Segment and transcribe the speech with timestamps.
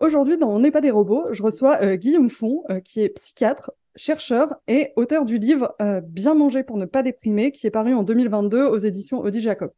[0.00, 3.10] Aujourd'hui, dans On n'est pas des robots, je reçois euh, Guillaume Font, euh, qui est
[3.10, 7.70] psychiatre, chercheur et auteur du livre euh, Bien manger pour ne pas déprimer, qui est
[7.70, 9.72] paru en 2022 aux éditions Audi Jacob.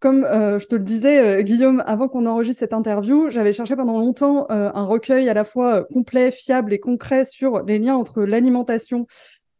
[0.00, 4.44] Comme je te le disais, Guillaume, avant qu'on enregistre cette interview, j'avais cherché pendant longtemps
[4.50, 9.06] un recueil à la fois complet, fiable et concret sur les liens entre l'alimentation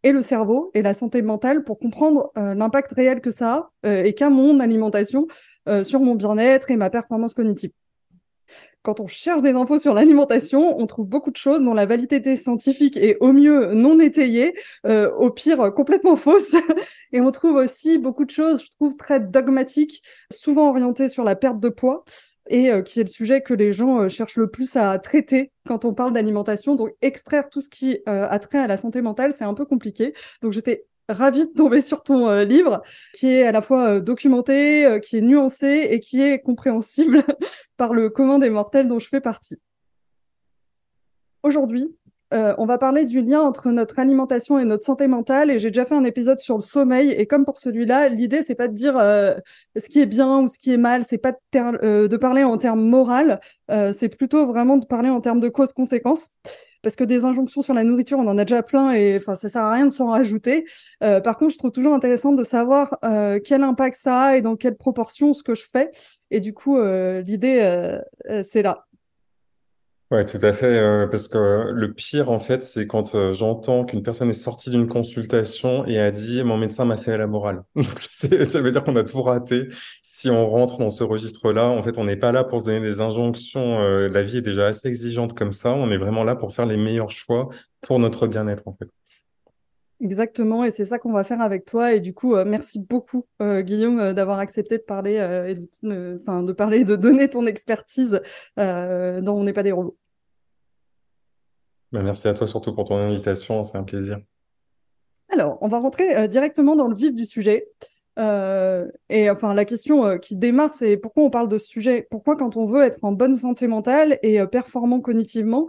[0.02, 4.12] et le cerveau et la santé mentale pour comprendre l'impact réel que ça a et
[4.12, 5.26] qu'a mon alimentation
[5.82, 7.70] sur mon bien-être et ma performance cognitive
[8.84, 12.36] quand on cherche des infos sur l'alimentation, on trouve beaucoup de choses dont la validité
[12.36, 14.54] scientifique est au mieux non étayée,
[14.86, 16.52] euh, au pire complètement fausse.
[17.12, 21.34] Et on trouve aussi beaucoup de choses, je trouve, très dogmatiques, souvent orientées sur la
[21.34, 22.04] perte de poids
[22.50, 25.50] et euh, qui est le sujet que les gens euh, cherchent le plus à traiter
[25.66, 26.74] quand on parle d'alimentation.
[26.74, 30.12] Donc extraire tout ce qui a trait à la santé mentale, c'est un peu compliqué.
[30.42, 32.82] Donc j'étais ravie de tomber sur ton euh, livre,
[33.14, 37.22] qui est à la fois euh, documenté, euh, qui est nuancé et qui est compréhensible
[37.76, 39.56] par le commun des mortels dont je fais partie.
[41.42, 41.94] Aujourd'hui,
[42.58, 45.52] on va parler du lien entre notre alimentation et notre santé mentale.
[45.52, 47.12] Et j'ai déjà fait un épisode sur le sommeil.
[47.12, 50.58] Et comme pour celui-là, l'idée c'est pas de dire ce qui est bien ou ce
[50.58, 51.04] qui est mal.
[51.08, 53.38] C'est pas de, parler en termes moral.
[53.68, 56.30] c'est plutôt vraiment de parler en termes de causes-conséquences
[56.84, 59.48] parce que des injonctions sur la nourriture, on en a déjà plein et enfin ça
[59.48, 60.66] sert à rien de s'en rajouter.
[61.02, 64.42] Euh, par contre, je trouve toujours intéressant de savoir euh, quel impact ça a et
[64.42, 65.90] dans quelle proportion ce que je fais.
[66.30, 67.98] Et du coup, euh, l'idée,
[68.44, 68.86] c'est là.
[70.10, 70.66] Ouais, tout à fait.
[70.78, 74.70] Euh, parce que le pire, en fait, c'est quand euh, j'entends qu'une personne est sortie
[74.70, 77.64] d'une consultation et a dit mon médecin m'a fait à la morale.
[77.74, 79.68] Donc, ça veut dire qu'on a tout raté.
[80.02, 82.80] Si on rentre dans ce registre-là, en fait, on n'est pas là pour se donner
[82.80, 83.80] des injonctions.
[83.80, 85.72] Euh, la vie est déjà assez exigeante comme ça.
[85.72, 87.48] On est vraiment là pour faire les meilleurs choix
[87.80, 88.88] pour notre bien-être, en fait.
[90.04, 91.94] Exactement, et c'est ça qu'on va faire avec toi.
[91.94, 96.94] Et du coup, merci beaucoup, Guillaume, d'avoir accepté de parler et de, de parler, de
[96.94, 98.20] donner ton expertise
[98.56, 99.96] dans On n'est pas des robots.
[101.94, 104.18] Bah, merci à toi surtout pour ton invitation, c'est un plaisir.
[105.32, 107.68] Alors, on va rentrer euh, directement dans le vif du sujet.
[108.18, 112.06] Euh, et enfin, la question euh, qui démarre, c'est pourquoi on parle de ce sujet?
[112.10, 115.66] Pourquoi, quand on veut être en bonne santé mentale et performant cognitivement,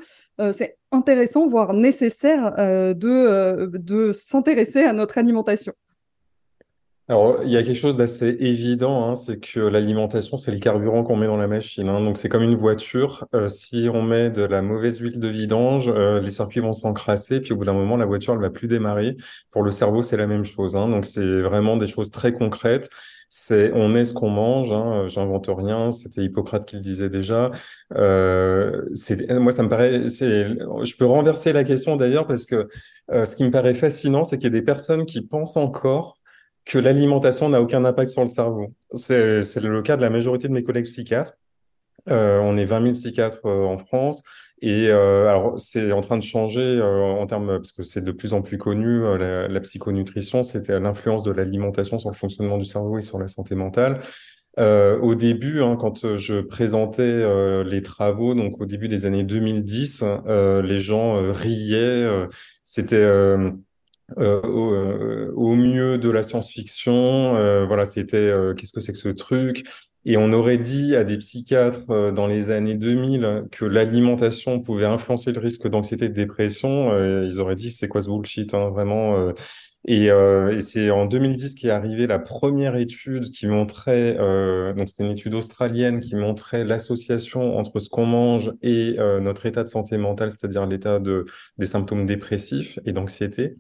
[0.51, 5.73] c'est intéressant, voire nécessaire, de, de s'intéresser à notre alimentation?
[7.07, 11.03] Alors, il y a quelque chose d'assez évident, hein, c'est que l'alimentation, c'est le carburant
[11.03, 11.87] qu'on met dans la machine.
[11.87, 12.01] Hein.
[12.01, 13.27] donc, c'est comme une voiture.
[13.35, 17.41] Euh, si on met de la mauvaise huile de vidange, euh, les circuits vont s'encrasser,
[17.41, 19.17] puis au bout d'un moment, la voiture, elle va plus démarrer.
[19.51, 20.75] Pour le cerveau, c'est la même chose.
[20.75, 20.89] Hein.
[20.89, 22.89] donc, c'est vraiment des choses très concrètes.
[23.29, 24.71] C'est on est ce qu'on mange.
[24.71, 25.91] Hein, J'invente rien.
[25.91, 27.51] C'était Hippocrate qui le disait déjà.
[27.95, 28.83] Euh,
[29.29, 30.07] moi, ça me paraît.
[30.07, 32.67] Je peux renverser la question d'ailleurs parce que
[33.11, 36.17] euh, ce qui me paraît fascinant, c'est qu'il y a des personnes qui pensent encore
[36.65, 38.73] que l'alimentation n'a aucun impact sur le cerveau.
[38.95, 41.37] C'est le cas de la majorité de mes collègues psychiatres.
[42.09, 44.23] Euh, on est 20 000 psychiatres euh, en France.
[44.61, 48.33] Et euh, alors, c'est en train de changer en termes, parce que c'est de plus
[48.33, 52.97] en plus connu, la, la, psychonutrition, c'était l'influence de l'alimentation sur le fonctionnement du cerveau
[52.97, 53.99] et sur la santé mentale.
[54.57, 60.03] au début, hein, quand je présentais les travaux, donc au début des années 2010,
[60.63, 62.07] les gens riaient.
[62.63, 63.05] c'était
[64.19, 67.35] euh, euh, au, mieux de la science-fiction.
[67.37, 69.65] Euh, voilà, c'était qu'est-ce que c'est que ce truc?
[70.05, 75.31] Et on aurait dit à des psychiatres dans les années 2000 que l'alimentation pouvait influencer
[75.31, 76.95] le risque d'anxiété et de dépression.
[77.23, 79.33] ils auraient dit c'est quoi ce bullshit, hein, vraiment.
[79.87, 80.09] Et,
[80.61, 84.13] c'est en 2010 qu'est arrivée la première étude qui montrait,
[84.75, 89.63] donc c'était une étude australienne qui montrait l'association entre ce qu'on mange et notre état
[89.63, 91.25] de santé mentale, c'est-à-dire l'état de,
[91.57, 93.55] des symptômes dépressifs et d'anxiété.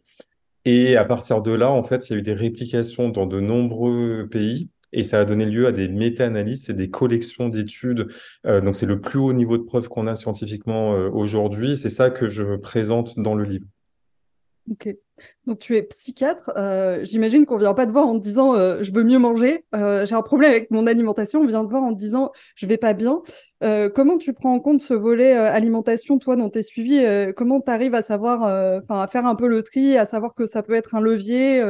[0.65, 3.39] Et à partir de là, en fait, il y a eu des réplications dans de
[3.39, 4.69] nombreux pays.
[4.93, 8.07] et ça a donné lieu à des méta-analyses et des collections d'études.
[8.45, 11.77] Euh, donc c'est le plus haut niveau de preuve qu'on a scientifiquement euh, aujourd'hui.
[11.77, 13.65] C'est ça que je présente dans le livre.
[14.71, 14.89] Ok.
[15.45, 16.51] Donc tu es psychiatre.
[16.57, 19.63] Euh, j'imagine qu'on vient pas te voir en te disant euh, je veux mieux manger,
[19.75, 21.41] euh, j'ai un problème avec mon alimentation.
[21.41, 23.21] On vient te voir en te disant je vais pas bien.
[23.93, 27.05] comment tu prends en compte ce volet alimentation toi dans tes suivis?
[27.35, 28.41] Comment tu arrives à savoir,
[28.83, 31.61] enfin à faire un peu le tri, à savoir que ça peut être un levier.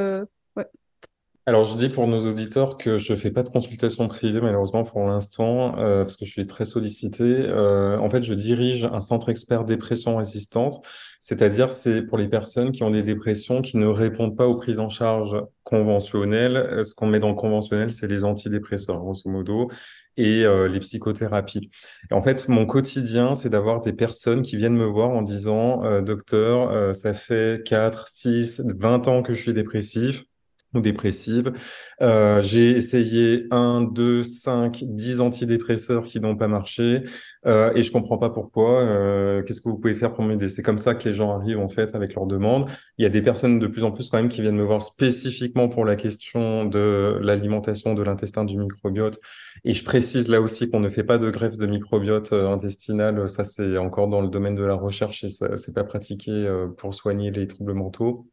[1.48, 5.06] Alors, je dis pour nos auditeurs que je fais pas de consultation privée, malheureusement, pour
[5.06, 7.22] l'instant, euh, parce que je suis très sollicité.
[7.24, 10.82] Euh, en fait, je dirige un centre expert dépression résistante,
[11.20, 14.80] c'est-à-dire c'est pour les personnes qui ont des dépressions qui ne répondent pas aux prises
[14.80, 16.58] en charge conventionnelles.
[16.58, 19.70] Euh, ce qu'on met dans le conventionnel, c'est les antidépresseurs, grosso modo,
[20.18, 21.70] et les psychothérapies.
[22.10, 26.02] Et en fait, mon quotidien, c'est d'avoir des personnes qui viennent me voir en disant,
[26.02, 30.24] docteur, ça fait 4, 6, 20 ans que je suis dépressif
[30.80, 31.54] dépressive.
[32.02, 37.04] Euh, j'ai essayé 1, 2, 5, 10 antidépresseurs qui n'ont pas marché
[37.46, 38.82] euh, et je comprends pas pourquoi.
[38.82, 40.50] Euh, Qu'est-ce que vous pouvez faire pour m'aider?
[40.50, 42.70] C'est comme ça que les gens arrivent en fait avec leurs demandes.
[42.98, 44.82] Il y a des personnes de plus en plus quand même qui viennent me voir
[44.82, 49.20] spécifiquement pour la question de l'alimentation de l'intestin du microbiote.
[49.64, 53.30] Et je précise là aussi qu'on ne fait pas de greffe de microbiote intestinal.
[53.30, 56.94] Ça c'est encore dans le domaine de la recherche et ça c'est pas pratiqué pour
[56.94, 58.28] soigner les troubles mentaux.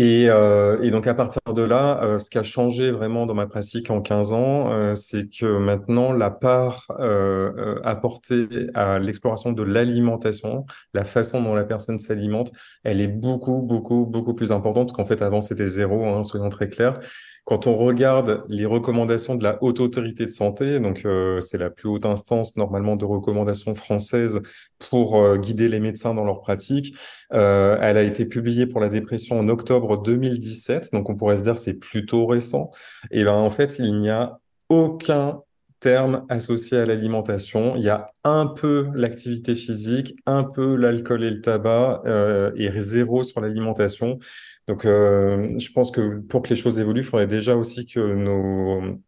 [0.00, 3.34] Et, euh, et, donc à partir de là, euh, ce qui a changé vraiment dans
[3.34, 9.00] ma pratique en 15 ans, euh, c'est que maintenant la part euh, euh, apportée à
[9.00, 12.52] l'exploration de l'alimentation, la façon dont la personne s'alimente,
[12.84, 16.68] elle est beaucoup, beaucoup, beaucoup plus importante qu'en fait avant c'était zéro, hein, soyons très
[16.68, 17.00] clairs.
[17.48, 21.70] Quand on regarde les recommandations de la Haute Autorité de Santé, donc euh, c'est la
[21.70, 24.42] plus haute instance normalement de recommandations françaises
[24.78, 26.94] pour euh, guider les médecins dans leur pratique,
[27.32, 31.42] euh, elle a été publiée pour la dépression en octobre 2017, donc on pourrait se
[31.42, 32.70] dire c'est plutôt récent.
[33.10, 35.40] Et ben en fait, il n'y a aucun
[35.80, 37.76] terme associé à l'alimentation.
[37.76, 42.70] Il y a un peu l'activité physique, un peu l'alcool et le tabac, euh, et
[42.80, 44.18] zéro sur l'alimentation.
[44.66, 48.14] Donc, euh, je pense que pour que les choses évoluent, il faudrait déjà aussi que
[48.14, 48.98] nos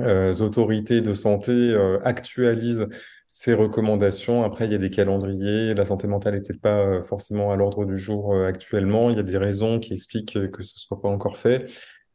[0.00, 1.74] euh, autorités de santé
[2.04, 2.88] actualisent
[3.26, 4.42] ces recommandations.
[4.42, 5.74] Après, il y a des calendriers.
[5.74, 9.10] La santé mentale peut-être pas forcément à l'ordre du jour actuellement.
[9.10, 11.66] Il y a des raisons qui expliquent que ce soit pas encore fait.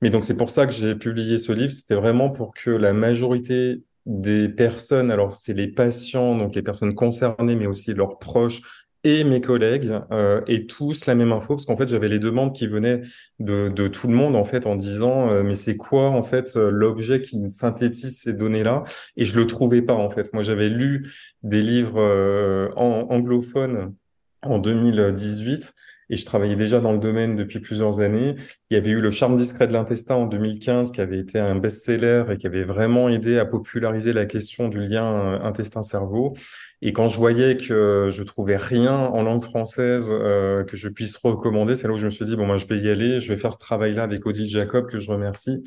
[0.02, 1.72] Mais donc, c'est pour ça que j'ai publié ce livre.
[1.74, 6.96] C'était vraiment pour que la majorité des personnes, alors c'est les patients, donc les personnes
[6.96, 8.62] concernées, mais aussi leurs proches,
[9.04, 12.54] et mes collègues euh, et tous la même info parce qu'en fait j'avais les demandes
[12.54, 13.02] qui venaient
[13.40, 16.56] de, de, tout le monde en fait en disant euh, mais c'est quoi en fait
[16.56, 18.84] euh, l'objet qui synthétise ces données là
[19.18, 21.12] et je le trouvais pas en fait moi j'avais lu
[21.42, 23.96] des livres euh, en, anglophones
[24.44, 25.74] en 2018
[26.12, 28.36] et je travaillais déjà dans le domaine depuis plusieurs années.
[28.72, 31.58] Il y avait eu Le charme discret de l'intestin en 2015 qui avait été un
[31.58, 36.36] best-seller et qui avait vraiment aidé à populariser la question du lien intestin-cerveau.
[36.82, 41.18] Et quand je voyais que je trouvais rien en langue française euh, que je puisse
[41.18, 43.34] recommander, c'est là où je me suis dit bon moi je vais y aller, je
[43.34, 45.62] vais faire ce travail-là avec Odile Jacob que je remercie.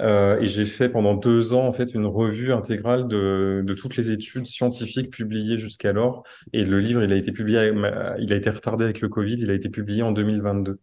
[0.00, 3.96] Euh, et j'ai fait pendant deux ans en fait une revue intégrale de, de toutes
[3.96, 6.24] les études scientifiques publiées jusqu'alors.
[6.52, 7.72] Et le livre il a été publié,
[8.18, 10.80] il a été retardé avec le Covid, il a été publié en 2022.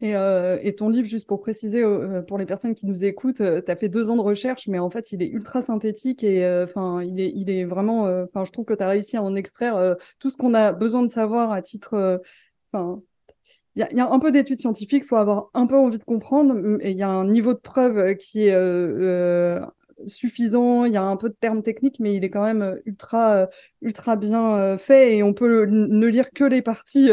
[0.00, 3.40] Et, euh, et, ton livre, juste pour préciser euh, pour les personnes qui nous écoutent,
[3.40, 6.24] euh, tu as fait deux ans de recherche, mais en fait, il est ultra synthétique
[6.24, 8.06] et euh, enfin, il, est, il est vraiment.
[8.06, 10.72] Euh, enfin, je trouve que tu as réussi à en extraire tout ce qu'on a
[10.72, 12.20] besoin de savoir à titre.
[12.72, 13.02] Enfin,
[13.76, 15.98] il y a, y a, un peu d'études scientifiques, il faut avoir un peu envie
[15.98, 19.60] de comprendre, et il y a un niveau de preuve qui est
[20.06, 20.84] suffisant.
[20.84, 23.48] Il y a un peu de termes techniques, mais il est quand même ultra,
[23.80, 27.10] ultra bien fait et on peut ne lire que les parties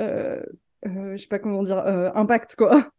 [0.00, 0.42] euh,
[1.16, 2.90] je sais pas comment dire, euh, impact, quoi.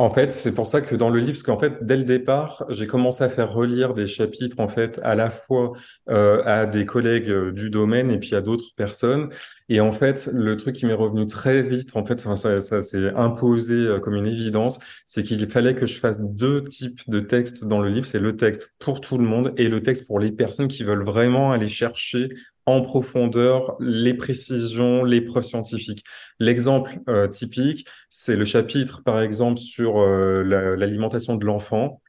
[0.00, 2.64] En fait, c'est pour ça que dans le livre, parce qu'en fait, dès le départ,
[2.70, 5.72] j'ai commencé à faire relire des chapitres, en fait, à la fois
[6.08, 9.28] euh, à des collègues euh, du domaine et puis à d'autres personnes.
[9.68, 13.74] Et en fait, le truc qui m'est revenu très vite, en fait, ça, s'est imposé
[13.74, 17.82] euh, comme une évidence, c'est qu'il fallait que je fasse deux types de textes dans
[17.82, 18.06] le livre.
[18.06, 21.04] C'est le texte pour tout le monde et le texte pour les personnes qui veulent
[21.04, 22.30] vraiment aller chercher
[22.70, 26.04] en profondeur les précisions, les preuves scientifiques.
[26.38, 30.42] L'exemple euh, typique, c'est le chapitre, par exemple, sur euh,
[30.76, 32.00] l'alimentation de l'enfant.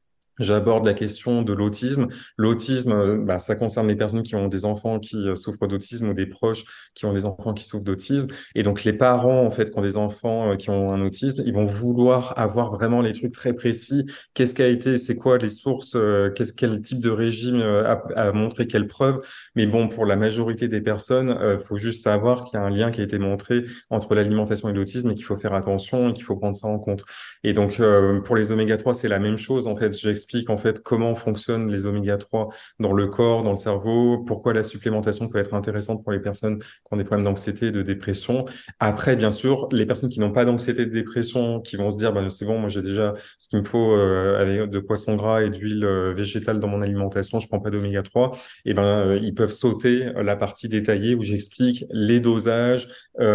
[0.41, 2.07] J'aborde la question de l'autisme.
[2.35, 6.09] L'autisme, euh, bah, ça concerne les personnes qui ont des enfants qui euh, souffrent d'autisme
[6.09, 6.63] ou des proches
[6.95, 8.27] qui ont des enfants qui souffrent d'autisme.
[8.55, 11.43] Et donc, les parents, en fait, qui ont des enfants euh, qui ont un autisme,
[11.45, 14.07] ils vont vouloir avoir vraiment les trucs très précis.
[14.33, 15.95] Qu'est-ce qui a été, c'est quoi les sources,
[16.35, 19.21] qu'est-ce, quel type de régime a, montré quelle preuve.
[19.55, 22.69] Mais bon, pour la majorité des personnes, il faut juste savoir qu'il y a un
[22.69, 26.13] lien qui a été montré entre l'alimentation et l'autisme et qu'il faut faire attention et
[26.13, 27.03] qu'il faut prendre ça en compte.
[27.43, 27.81] Et donc,
[28.25, 29.67] pour les oméga 3, c'est la même chose.
[29.67, 33.55] En fait, j'explique en fait comment fonctionnent les oméga 3 dans le corps, dans le
[33.55, 37.71] cerveau, pourquoi la supplémentation peut être intéressante pour les personnes qui ont des problèmes d'anxiété,
[37.71, 38.45] de dépression.
[38.79, 42.13] Après, bien sûr, les personnes qui n'ont pas d'anxiété, de dépression, qui vont se dire,
[42.13, 45.41] ben, c'est bon, moi j'ai déjà ce qu'il me faut euh, avec de poisson gras
[45.43, 48.31] et d'huile euh, végétale dans mon alimentation, je prends pas d'oméga 3,
[48.65, 52.87] et ben euh, ils peuvent sauter la partie détaillée où j'explique les dosages,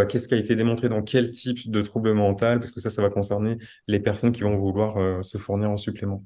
[0.09, 3.03] qu'est-ce qui a été démontré dans quel type de trouble mental, parce que ça, ça
[3.03, 6.25] va concerner les personnes qui vont vouloir se fournir en supplément.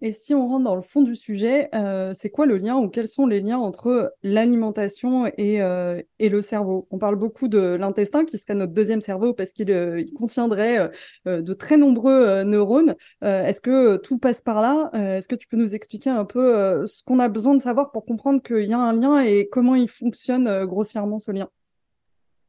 [0.00, 2.88] Et si on rentre dans le fond du sujet, euh, c'est quoi le lien ou
[2.88, 6.86] quels sont les liens entre l'alimentation et, euh, et, le cerveau?
[6.92, 10.90] On parle beaucoup de l'intestin qui serait notre deuxième cerveau parce qu'il euh, contiendrait
[11.26, 12.94] de très nombreux neurones.
[13.22, 14.90] Est-ce que tout passe par là?
[14.94, 18.04] Est-ce que tu peux nous expliquer un peu ce qu'on a besoin de savoir pour
[18.04, 21.48] comprendre qu'il y a un lien et comment il fonctionne grossièrement ce lien?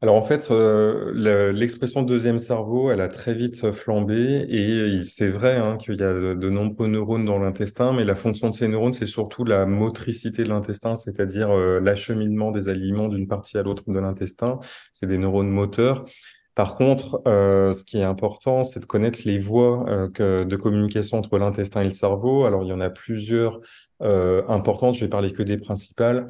[0.02, 5.56] Alors en fait, euh, l'expression deuxième cerveau, elle a très vite flambé et c'est vrai
[5.58, 8.94] hein, qu'il y a de, nombreux neurones dans l'intestin, mais la fonction de ces neurones,
[8.94, 13.84] c'est surtout la motricité de l'intestin, c'est-à-dire euh, l'acheminement des aliments d'une partie à l'autre
[13.88, 14.58] de l'intestin.
[14.94, 16.06] C'est des neurones moteurs.
[16.54, 19.84] Par contre, euh, ce qui est important, c'est de connaître les voies
[20.18, 22.46] de communication entre l'intestin et le cerveau.
[22.46, 23.60] Alors, il y en a plusieurs
[24.00, 26.26] importantes, je vais parler que des principales.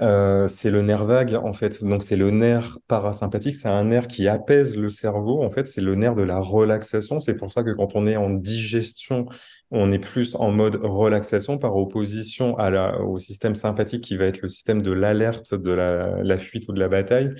[0.00, 1.84] Euh, c'est le nerf vague en fait.
[1.84, 5.42] Donc c'est le nerf parasympathique, c'est un nerf qui apaise le cerveau.
[5.42, 7.20] En fait, c'est le nerf de la relaxation.
[7.20, 9.26] C'est pour ça que quand on est en digestion,
[9.70, 14.48] on est plus en mode relaxation par opposition au système sympathique qui va être le
[14.48, 17.30] système de l'alerte, de la, fuite ou de la bataille.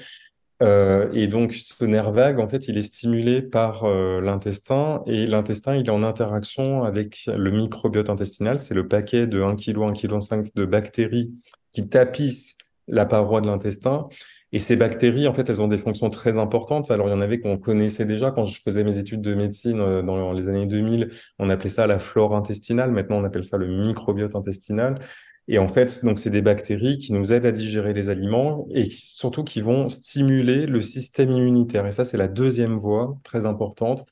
[0.63, 5.27] Euh, et donc, ce nerf vague, en fait, il est stimulé par euh, l'intestin et
[5.27, 8.61] l'intestin, il est en interaction avec le microbiote intestinal.
[8.61, 11.33] C'est le paquet de 1 kg, 1,5 kg de bactéries
[11.73, 14.09] qui tapissent la paroi de l'intestin.
[14.53, 16.91] Et ces bactéries, en fait, elles ont des fonctions très importantes.
[16.91, 19.81] Alors, il y en avait qu'on connaissait déjà quand je faisais mes études de médecine
[19.81, 21.11] euh, dans les années 2000.
[21.39, 22.93] On appelait ça la flore intestinale.
[22.93, 25.01] Maintenant, on appelle ça le microbiote intestinal.
[25.49, 28.89] Et en fait, donc, c'est des bactéries qui nous aident à digérer les aliments et
[28.91, 31.87] surtout qui vont stimuler le système immunitaire.
[31.87, 34.05] Et ça, c'est la deuxième voie très importante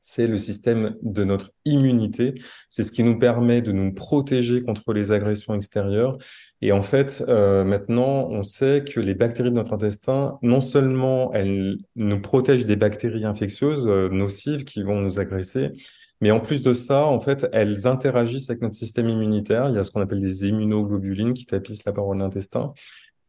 [0.00, 2.34] c'est le système de notre immunité.
[2.68, 6.18] C'est ce qui nous permet de nous protéger contre les agressions extérieures.
[6.62, 11.32] Et en fait, euh, maintenant, on sait que les bactéries de notre intestin, non seulement
[11.32, 15.72] elles nous protègent des bactéries infectieuses euh, nocives qui vont nous agresser,
[16.20, 19.68] mais en plus de ça, en fait, elles interagissent avec notre système immunitaire.
[19.68, 22.72] Il y a ce qu'on appelle des immunoglobulines qui tapissent la paroi de l'intestin.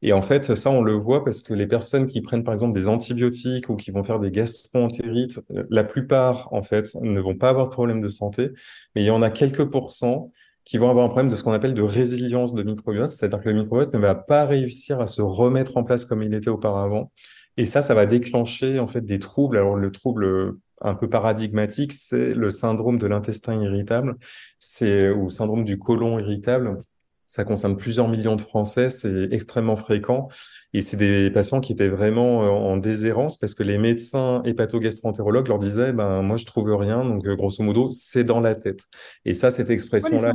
[0.03, 2.75] Et en fait, ça, on le voit parce que les personnes qui prennent, par exemple,
[2.75, 7.35] des antibiotiques ou qui vont faire des gastro-entérites, euh, la plupart, en fait, ne vont
[7.35, 8.51] pas avoir de problème de santé,
[8.95, 10.31] mais il y en a quelques pourcents
[10.65, 13.49] qui vont avoir un problème de ce qu'on appelle de résilience de microbiote, c'est-à-dire que
[13.49, 17.11] le microbiote ne va pas réussir à se remettre en place comme il était auparavant.
[17.55, 19.57] Et ça, ça va déclencher, en fait, des troubles.
[19.57, 24.15] Alors, le trouble un peu paradigmatique, c'est le syndrome de l'intestin irritable,
[24.59, 26.79] c'est, ou syndrome du côlon irritable.
[27.25, 30.29] Ça concerne plusieurs millions de Français, c'est extrêmement fréquent.
[30.73, 35.49] Et c'est des patients qui étaient vraiment euh, en déshérence parce que les médecins hépatogastroentérologues
[35.49, 37.03] leur disaient ben, Moi, je trouve rien.
[37.03, 38.85] Donc, euh, grosso modo, c'est dans la tête.
[39.25, 40.31] Et ça, cette expression-là,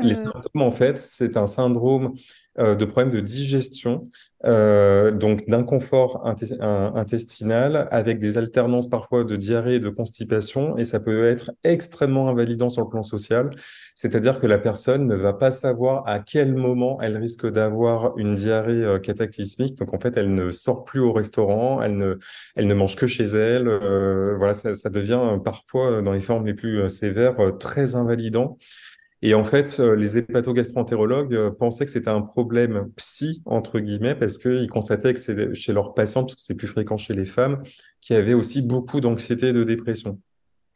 [0.00, 2.14] les euh, symptômes, en fait, c'est un syndrome
[2.58, 4.10] euh, de problèmes de digestion,
[4.44, 11.00] euh, donc d'inconfort intestinal, avec des alternances parfois de diarrhée et de constipation, et ça
[11.00, 13.48] peut être extrêmement invalidant sur le plan social,
[13.94, 18.34] c'est-à-dire que la personne ne va pas savoir à quel moment elle risque d'avoir une
[18.34, 22.18] diarrhée cataclysmique, donc en fait, elle ne sort plus au restaurant, elle ne,
[22.56, 23.66] elle ne mange que chez elle,
[24.36, 28.58] voilà, ça, devient parfois, dans les formes les plus sévères, très invalidant.
[29.24, 34.16] Et en fait, euh, les hépatogastroentérologues euh, pensaient que c'était un problème psy, entre guillemets,
[34.16, 37.24] parce qu'ils constataient que c'est chez leurs patients, parce que c'est plus fréquent chez les
[37.24, 37.62] femmes,
[38.00, 40.20] qui avaient aussi beaucoup d'anxiété et de dépression.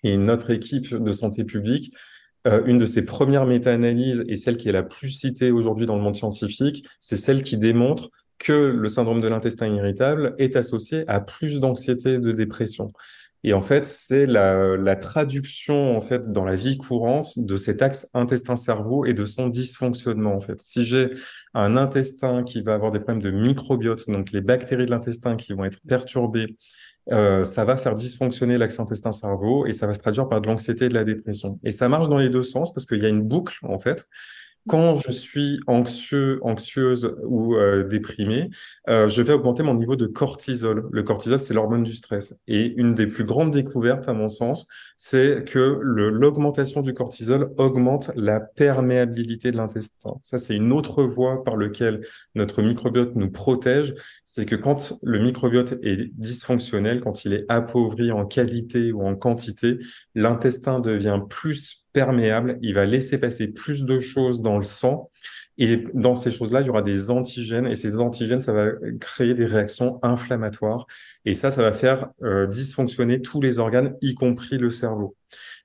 [0.05, 1.93] Et notre équipe de santé publique,
[2.47, 5.97] euh, une de ses premières méta-analyses, et celle qui est la plus citée aujourd'hui dans
[5.97, 11.05] le monde scientifique, c'est celle qui démontre que le syndrome de l'intestin irritable est associé
[11.09, 12.93] à plus d'anxiété et de dépression.
[13.47, 18.11] Et en fait, c'est la, traduction en fait dans la vie courante de cet axe
[18.13, 20.35] intestin-cerveau et de son dysfonctionnement.
[20.35, 21.11] En fait, si j'ai
[21.55, 25.53] un intestin qui va avoir des problèmes de microbiote, donc les bactéries de l'intestin qui
[25.53, 26.57] vont être perturbées,
[27.13, 30.87] euh, ça va faire dysfonctionner l'axe intestin-cerveau et ça va se traduire par de l'anxiété
[30.87, 31.61] et de la dépression.
[31.63, 34.07] Et ça marche dans les deux sens parce qu'il y a une boucle, en fait,
[34.69, 38.51] quand je suis anxieux, anxieuse ou euh, déprimée,
[38.89, 40.89] euh, je vais augmenter mon niveau de cortisol.
[40.91, 42.41] Le cortisol, c'est l'hormone du stress.
[42.49, 48.11] Et une des plus grandes découvertes, à mon sens, c'est que l'augmentation du cortisol augmente
[48.17, 50.15] la perméabilité de l'intestin.
[50.23, 52.01] Ça, c'est une autre voie par laquelle
[52.35, 53.95] notre microbiote nous protège.
[54.25, 59.15] C'est que quand le microbiote est dysfonctionnel, quand il est appauvri en qualité ou en
[59.15, 59.79] quantité,
[60.15, 65.09] l'intestin devient plus perméable, il va laisser passer plus de choses dans le sang.
[65.57, 68.67] Et dans ces choses-là, il y aura des antigènes et ces antigènes, ça va
[69.01, 70.87] créer des réactions inflammatoires.
[71.25, 75.17] Et ça, ça va faire euh, dysfonctionner tous les organes, y compris le cerveau.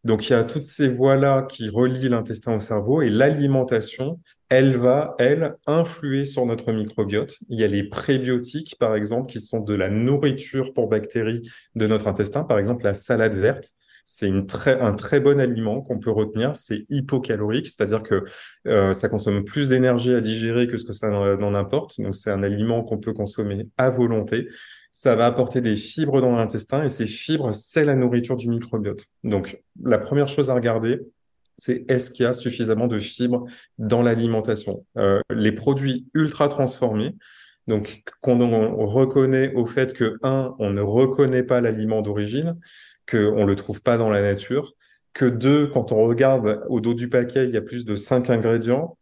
[0.05, 4.77] Donc, il y a toutes ces voies-là qui relient l'intestin au cerveau et l'alimentation, elle
[4.77, 7.35] va, elle, influer sur notre microbiote.
[7.50, 11.41] Il y a les prébiotiques, par exemple, qui sont de la nourriture pour bactéries
[11.75, 13.73] de notre intestin, par exemple la salade verte.
[14.03, 16.55] C'est un très bon aliment qu'on peut retenir.
[16.55, 18.24] C'est hypocalorique, c'est-à-dire que
[18.67, 22.00] euh, ça consomme plus d'énergie à digérer que ce que ça n'en apporte.
[22.01, 24.48] Donc, c'est un aliment qu'on peut consommer à volonté.
[24.91, 29.05] Ça va apporter des fibres dans l'intestin et ces fibres, c'est la nourriture du microbiote.
[29.24, 31.00] Donc, la première chose à regarder,
[31.58, 33.46] c'est est-ce qu'il y a suffisamment de fibres
[33.77, 34.86] dans l'alimentation?
[34.98, 37.15] Euh, les produits ultra transformés,
[37.67, 42.58] donc qu'on reconnaît au fait que, un, on ne reconnaît pas l'aliment d'origine,
[43.12, 44.74] qu'on ne le trouve pas dans la nature,
[45.13, 48.30] que deux, quand on regarde au dos du paquet, il y a plus de cinq
[48.30, 48.98] ingrédients,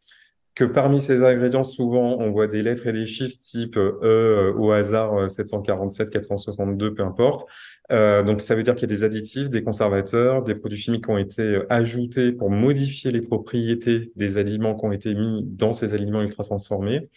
[0.59, 4.53] que parmi ces ingrédients, souvent, on voit des lettres et des chiffres type E euh,
[4.57, 7.47] au hasard 747, 462, peu importe.
[7.93, 11.05] Euh, donc, ça veut dire qu'il y a des additifs, des conservateurs, des produits chimiques
[11.05, 15.45] qui ont été euh, ajoutés pour modifier les propriétés des aliments qui ont été mis
[15.45, 17.07] dans ces aliments ultra transformés.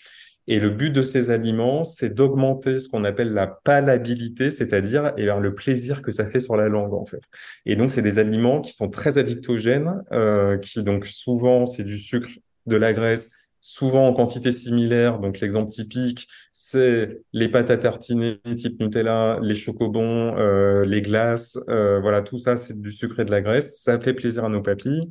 [0.48, 5.26] Et le but de ces aliments, c'est d'augmenter ce qu'on appelle la palabilité, c'est-à-dire eh
[5.26, 7.22] le plaisir que ça fait sur la langue, en fait.
[7.64, 11.96] Et donc, c'est des aliments qui sont très addictogènes, euh, qui donc souvent, c'est du
[11.96, 12.30] sucre,
[12.66, 13.30] de la graisse,
[13.60, 15.20] souvent en quantité similaire.
[15.20, 21.58] Donc, l'exemple typique, c'est les pâtes à tartiner type Nutella, les chocobons, euh, les glaces.
[21.68, 23.80] Euh, voilà, tout ça, c'est du sucre et de la graisse.
[23.80, 25.08] Ça fait plaisir à nos papilles.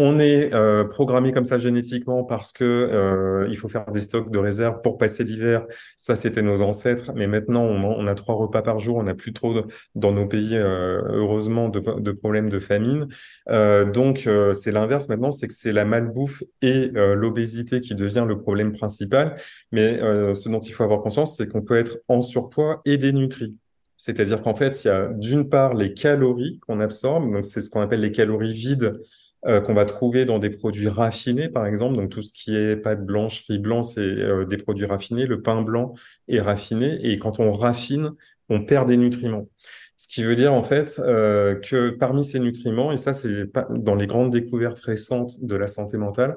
[0.00, 4.30] On est euh, programmé comme ça génétiquement parce que euh, il faut faire des stocks
[4.30, 5.66] de réserve pour passer l'hiver.
[5.96, 8.96] Ça, c'était nos ancêtres, mais maintenant on, a trois repas par jour.
[8.98, 9.54] On n'a plus trop
[9.96, 13.08] dans nos pays, euh, heureusement, de, problèmes de famine.
[13.48, 18.70] donc c'est l'inverse maintenant, c'est que c'est la malbouffe et l'obésité qui devient le problème
[18.72, 19.34] principal.
[19.72, 19.98] Mais
[20.34, 23.56] ce dont il faut avoir conscience, c'est qu'on peut être en surpoids et dénutri.
[23.96, 27.68] C'est-à-dire qu'en fait, il y a d'une part les calories qu'on absorbe, donc c'est ce
[27.68, 29.00] qu'on appelle les calories vides
[29.46, 31.94] euh, qu'on va trouver dans des produits raffinés, par exemple.
[31.94, 35.26] Donc, tout ce qui est pâte blanche, riz blanc, c'est euh, des produits raffinés.
[35.26, 35.94] Le pain blanc
[36.26, 36.98] est raffiné.
[37.08, 38.10] Et quand on raffine,
[38.48, 39.48] on perd des nutriments.
[39.96, 43.94] Ce qui veut dire, en fait, euh, que parmi ces nutriments, et ça, c'est dans
[43.94, 46.36] les grandes découvertes récentes de la santé mentale,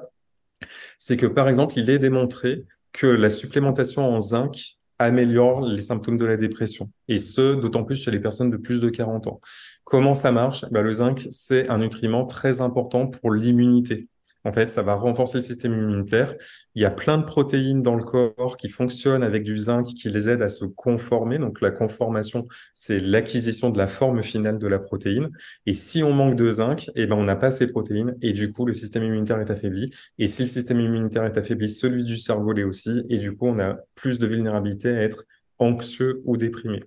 [0.98, 6.16] c'est que, par exemple, il est démontré que la supplémentation en zinc améliore les symptômes
[6.16, 6.90] de la dépression.
[7.08, 9.40] Et ce, d'autant plus chez les personnes de plus de 40 ans.
[9.84, 10.64] Comment ça marche?
[10.70, 14.08] Bah, Le zinc, c'est un nutriment très important pour l'immunité.
[14.44, 16.34] En fait, ça va renforcer le système immunitaire.
[16.74, 20.08] Il y a plein de protéines dans le corps qui fonctionnent avec du zinc qui
[20.10, 21.38] les aident à se conformer.
[21.38, 25.30] Donc, la conformation, c'est l'acquisition de la forme finale de la protéine.
[25.66, 28.50] Et si on manque de zinc, eh ben, on n'a pas ces protéines et du
[28.50, 29.90] coup, le système immunitaire est affaibli.
[30.18, 33.04] Et si le système immunitaire est affaibli, celui du cerveau l'est aussi.
[33.10, 35.24] Et du coup, on a plus de vulnérabilité à être
[35.60, 36.82] anxieux ou déprimé.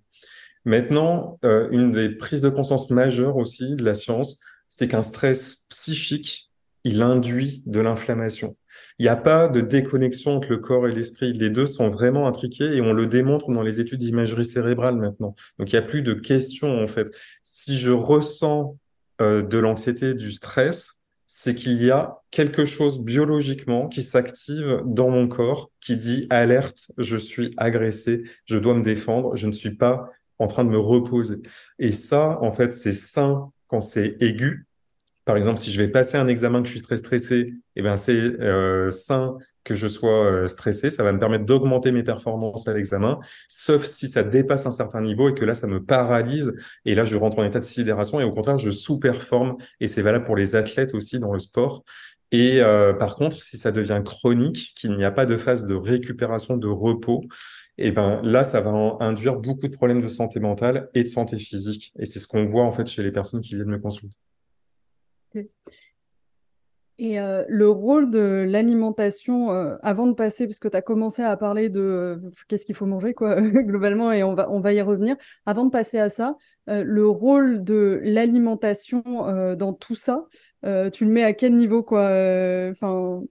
[0.66, 5.66] Maintenant, euh, une des prises de conscience majeures aussi de la science, c'est qu'un stress
[5.70, 6.52] psychique,
[6.84, 8.58] il induit de l'inflammation.
[9.00, 11.34] Il n'y a pas de déconnexion entre le corps et l'esprit.
[11.34, 15.36] Les deux sont vraiment intriqués et on le démontre dans les études d'imagerie cérébrale maintenant.
[15.60, 17.12] Donc, il n'y a plus de question, en fait.
[17.44, 18.78] Si je ressens
[19.22, 25.10] euh, de l'anxiété, du stress, c'est qu'il y a quelque chose biologiquement qui s'active dans
[25.10, 29.76] mon corps qui dit alerte, je suis agressé, je dois me défendre, je ne suis
[29.76, 31.42] pas en train de me reposer.
[31.80, 34.66] Et ça, en fait, c'est sain quand c'est aigu.
[35.26, 37.98] Par exemple, si je vais passer un examen que je suis très stressé, eh ben
[37.98, 40.92] c'est euh, sain que je sois euh, stressé.
[40.92, 43.20] Ça va me permettre d'augmenter mes performances à l'examen,
[43.50, 46.54] sauf si ça dépasse un certain niveau et que là, ça me paralyse.
[46.86, 49.58] Et là, je rentre en état de sidération et au contraire, je sous-performe.
[49.80, 51.84] Et c'est valable pour les athlètes aussi dans le sport.
[52.32, 55.76] Et euh, par contre, si ça devient chronique, qu'il n'y a pas de phase de
[55.76, 57.24] récupération, de repos,
[57.78, 61.38] et ben là, ça va induire beaucoup de problèmes de santé mentale et de santé
[61.38, 61.94] physique.
[62.00, 64.18] Et c'est ce qu'on voit en fait chez les personnes qui viennent me consulter.
[66.98, 71.36] Et euh, le rôle de l'alimentation, euh, avant de passer, puisque tu as commencé à
[71.36, 74.82] parler de euh, qu'est-ce qu'il faut manger, quoi, globalement, et on va, on va y
[74.82, 75.18] revenir.
[75.46, 79.04] Avant de passer à ça, le rôle de l'alimentation
[79.56, 80.26] dans tout ça,
[80.64, 82.06] tu le mets à quel niveau, quoi
[82.72, 83.22] Enfin.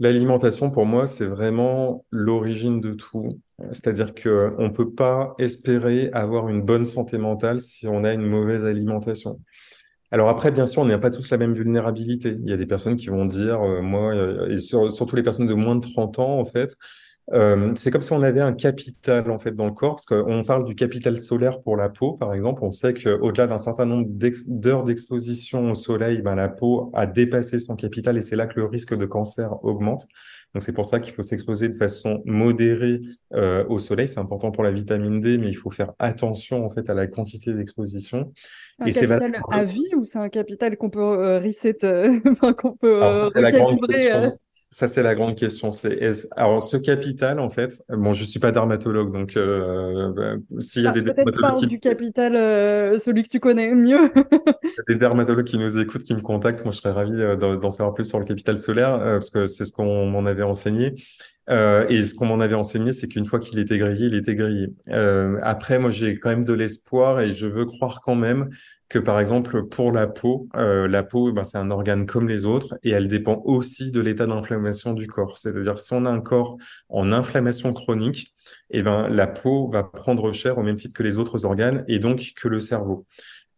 [0.00, 3.40] L'alimentation, pour moi, c'est vraiment l'origine de tout.
[3.70, 8.26] C'est-à-dire qu'on ne peut pas espérer avoir une bonne santé mentale si on a une
[8.26, 9.40] mauvaise alimentation.
[10.10, 12.36] Alors après, bien sûr, on n'a pas tous la même vulnérabilité.
[12.40, 15.46] Il y a des personnes qui vont dire, euh, moi, euh, et surtout les personnes
[15.46, 16.76] de moins de 30 ans, en fait,
[17.32, 20.44] euh, c'est comme si on avait un capital en fait dans le corps, parce qu'on
[20.44, 22.62] parle du capital solaire pour la peau, par exemple.
[22.64, 27.58] On sait qu'au-delà d'un certain nombre d'heures d'exposition au soleil, ben, la peau a dépassé
[27.58, 30.06] son capital et c'est là que le risque de cancer augmente.
[30.54, 33.00] Donc c'est pour ça qu'il faut s'exposer de façon modérée
[33.32, 34.06] euh, au soleil.
[34.06, 37.08] C'est important pour la vitamine D, mais il faut faire attention en fait à la
[37.08, 38.32] quantité d'exposition.
[38.78, 42.20] Un capital à vie ou c'est un capital qu'on peut euh, reset, euh,
[42.56, 44.38] qu'on peut Alors, ça, c'est la grande question.
[44.74, 45.70] Ça, c'est la grande question.
[45.70, 46.00] C'est
[46.32, 47.80] alors ce capital, en fait.
[47.88, 51.78] Bon, je suis pas dermatologue, donc euh, s'il y a ah, des peut-être parle du
[51.78, 52.32] capital,
[52.98, 54.10] celui que tu connais mieux.
[54.88, 58.04] des dermatologues qui nous écoutent, qui me contactent, moi, je serais ravi d'en savoir plus
[58.04, 60.96] sur le capital solaire parce que c'est ce qu'on m'en avait enseigné.
[61.50, 64.34] Euh, et ce qu'on m'en avait enseigné, c'est qu'une fois qu'il était grillé, il était
[64.34, 64.68] grillé.
[64.88, 68.50] Euh, après, moi, j'ai quand même de l'espoir et je veux croire quand même
[68.94, 72.44] que, par exemple, pour la peau, euh, la peau, ben, c'est un organe comme les
[72.44, 75.36] autres et elle dépend aussi de l'état d'inflammation du corps.
[75.36, 78.32] C'est-à-dire, si on a un corps en inflammation chronique,
[78.70, 81.84] et eh ben, la peau va prendre cher au même titre que les autres organes
[81.88, 83.04] et donc que le cerveau.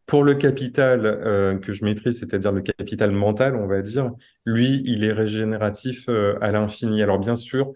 [0.07, 4.12] Pour le capital euh, que je maîtrise, c'est-à-dire le capital mental, on va dire,
[4.46, 7.03] lui, il est régénératif euh, à l'infini.
[7.03, 7.75] Alors bien sûr,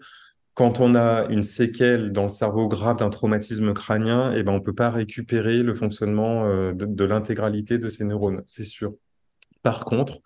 [0.53, 4.55] quand on a une séquelle dans le cerveau grave d'un traumatisme crânien, eh ben, on
[4.55, 8.93] ne peut pas récupérer le fonctionnement euh, de, de l'intégralité de ces neurones, c'est sûr.
[9.63, 10.19] Par contre,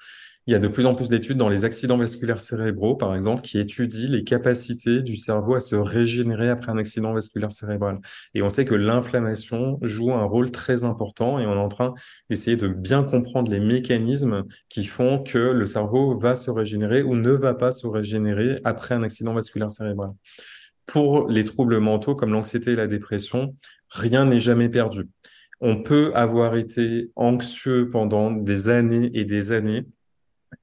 [0.48, 3.42] il y a de plus en plus d'études dans les accidents vasculaires cérébraux, par exemple,
[3.42, 8.00] qui étudient les capacités du cerveau à se régénérer après un accident vasculaire cérébral.
[8.36, 11.96] Et on sait que l'inflammation joue un rôle très important et on est en train
[12.30, 17.16] d'essayer de bien comprendre les mécanismes qui font que le cerveau va se régénérer ou
[17.16, 20.12] ne va pas se régénérer après un accident vasculaire cérébral.
[20.86, 23.56] Pour les troubles mentaux comme l'anxiété et la dépression,
[23.90, 25.10] rien n'est jamais perdu.
[25.60, 29.86] On peut avoir été anxieux pendant des années et des années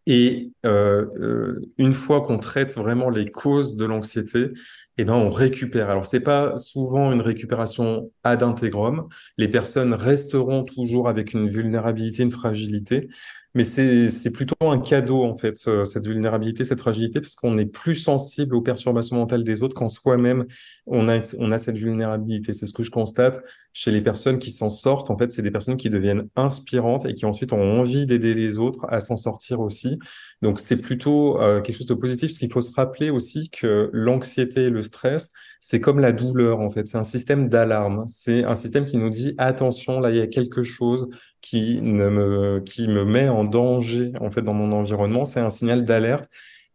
[0.06, 4.50] et euh, euh, une fois qu'on traite vraiment les causes de l'anxiété,
[4.98, 5.90] eh ben on récupère.
[5.90, 9.08] Alors c'est pas souvent une récupération ad integrum.
[9.38, 13.08] Les personnes resteront toujours avec une vulnérabilité, une fragilité,
[13.54, 17.96] mais c'est plutôt un cadeau, en fait, cette vulnérabilité, cette fragilité, parce qu'on est plus
[17.96, 20.46] sensible aux perturbations mentales des autres quand soi-même,
[20.86, 22.54] on a, on a cette vulnérabilité.
[22.54, 23.42] C'est ce que je constate
[23.74, 25.10] chez les personnes qui s'en sortent.
[25.10, 28.58] En fait, c'est des personnes qui deviennent inspirantes et qui ensuite ont envie d'aider les
[28.58, 29.98] autres à s'en sortir aussi.
[30.42, 33.88] Donc, c'est plutôt euh, quelque chose de positif, parce qu'il faut se rappeler aussi que
[33.92, 36.88] l'anxiété et le stress, c'est comme la douleur, en fait.
[36.88, 38.04] C'est un système d'alarme.
[38.08, 41.08] C'est un système qui nous dit, attention, là, il y a quelque chose
[41.40, 45.24] qui, ne me, qui me met en danger, en fait, dans mon environnement.
[45.24, 46.28] C'est un signal d'alerte.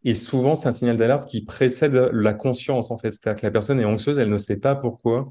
[0.05, 3.11] Et souvent, c'est un signal d'alerte qui précède la conscience, en fait.
[3.11, 5.25] C'est-à-dire que la personne est anxieuse, elle ne sait pas pourquoi.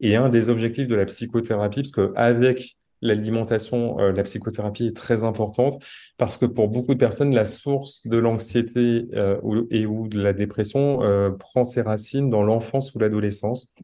[0.00, 5.24] Et un des objectifs de la psychothérapie, parce qu'avec l'alimentation, euh, la psychothérapie est très
[5.24, 5.82] importante
[6.16, 10.32] parce que pour beaucoup de personnes, la source de l'anxiété euh, et ou de la
[10.32, 13.74] dépression euh, prend ses racines dans l'enfance ou l'adolescence.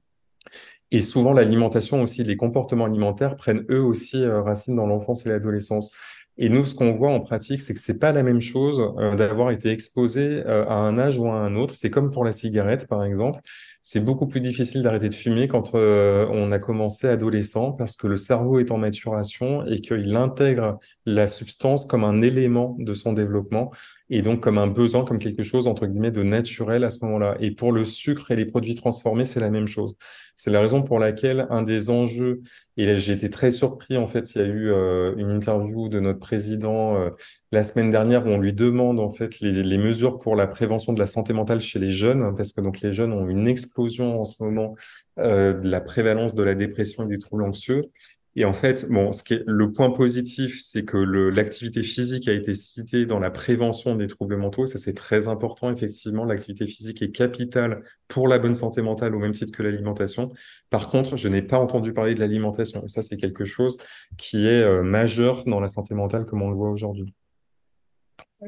[0.90, 5.90] Et souvent, l'alimentation aussi, les comportements alimentaires prennent eux aussi racine dans l'enfance et l'adolescence.
[6.38, 8.80] Et nous, ce qu'on voit en pratique, c'est que c'est pas la même chose
[9.18, 11.74] d'avoir été exposé à un âge ou à un autre.
[11.74, 13.40] C'est comme pour la cigarette, par exemple
[13.82, 18.06] c'est beaucoup plus difficile d'arrêter de fumer quand euh, on a commencé adolescent parce que
[18.06, 23.12] le cerveau est en maturation et qu'il intègre la substance comme un élément de son
[23.12, 23.70] développement
[24.10, 27.36] et donc comme un besoin, comme quelque chose entre guillemets de naturel à ce moment-là.
[27.40, 29.96] Et pour le sucre et les produits transformés, c'est la même chose.
[30.34, 32.42] C'est la raison pour laquelle un des enjeux,
[32.76, 35.98] et j'ai été très surpris en fait, il y a eu euh, une interview de
[35.98, 37.10] notre président euh,
[37.50, 40.98] la semaine dernière où on lui demande en fait les, mesures pour la prévention de
[40.98, 44.24] la santé mentale chez les jeunes, parce que donc les jeunes ont une explosion en
[44.24, 44.74] ce moment
[45.18, 47.90] euh, de la prévalence de la dépression et du trouble anxieux.
[48.38, 49.10] Et en fait, bon,
[49.46, 54.36] le point positif, c'est que l'activité physique a été citée dans la prévention des troubles
[54.36, 54.68] mentaux.
[54.68, 56.24] Ça, c'est très important, effectivement.
[56.24, 60.30] L'activité physique est capitale pour la bonne santé mentale au même titre que l'alimentation.
[60.70, 62.84] Par contre, je n'ai pas entendu parler de l'alimentation.
[62.84, 63.76] Et ça, c'est quelque chose
[64.16, 67.12] qui est euh, majeur dans la santé mentale comme on le voit aujourd'hui.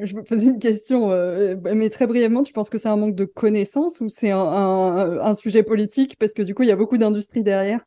[0.01, 3.17] Je me posais une question, euh, mais très brièvement, tu penses que c'est un manque
[3.17, 6.15] de connaissances ou c'est un, sujet politique?
[6.17, 7.81] Parce que du coup, il y a beaucoup d'industries derrière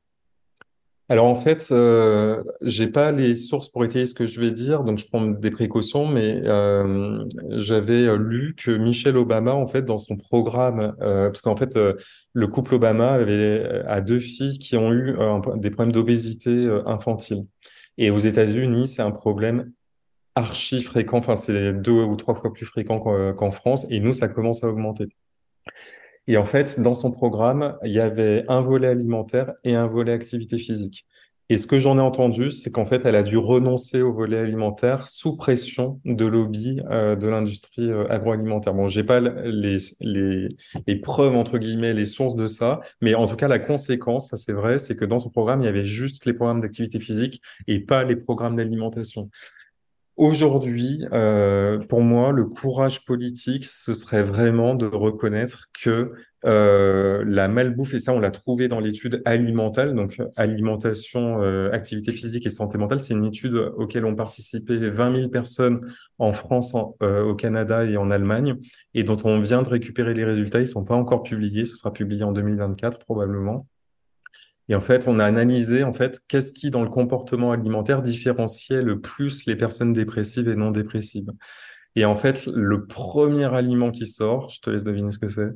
[1.13, 4.83] Alors en fait, euh, j'ai pas les sources pour étayer ce que je vais dire,
[4.83, 9.99] donc je prends des précautions, mais euh, j'avais lu que Michelle Obama, en fait, dans
[9.99, 11.93] son programme, euh, parce qu'en fait, euh,
[12.33, 16.81] le couple Obama avait a deux filles qui ont eu euh, des problèmes d'obésité euh,
[16.87, 17.45] infantile.
[17.99, 19.71] Et aux États-Unis, c'est un problème
[20.33, 24.15] archi fréquent, enfin c'est deux ou trois fois plus fréquent qu'en qu'en France, et nous,
[24.15, 25.05] ça commence à augmenter.
[26.27, 30.13] Et en fait, dans son programme, il y avait un volet alimentaire et un volet
[30.13, 31.05] activité physique.
[31.49, 34.37] Et ce que j'en ai entendu, c'est qu'en fait, elle a dû renoncer au volet
[34.37, 38.73] alimentaire sous pression de lobby euh, de l'industrie euh, agroalimentaire.
[38.73, 40.47] Bon, j'ai pas les, les,
[40.87, 44.37] les preuves, entre guillemets, les sources de ça, mais en tout cas, la conséquence, ça
[44.37, 47.41] c'est vrai, c'est que dans son programme, il y avait juste les programmes d'activité physique
[47.67, 49.29] et pas les programmes d'alimentation.
[50.15, 56.11] Aujourd'hui, euh, pour moi, le courage politique, ce serait vraiment de reconnaître que
[56.45, 62.11] euh, la malbouffe, et ça on l'a trouvé dans l'étude alimentale, donc alimentation, euh, activité
[62.11, 65.81] physique et santé mentale, c'est une étude auquel ont participé 20 000 personnes
[66.19, 68.55] en France, euh, au Canada et en Allemagne,
[68.93, 70.59] et dont on vient de récupérer les résultats.
[70.59, 73.65] Ils sont pas encore publiés, ce sera publié en 2024 probablement.
[74.69, 78.81] Et en fait, on a analysé en fait qu'est-ce qui dans le comportement alimentaire différenciait
[78.81, 81.29] le plus les personnes dépressives et non dépressives.
[81.95, 85.51] Et en fait, le premier aliment qui sort, je te laisse deviner ce que c'est.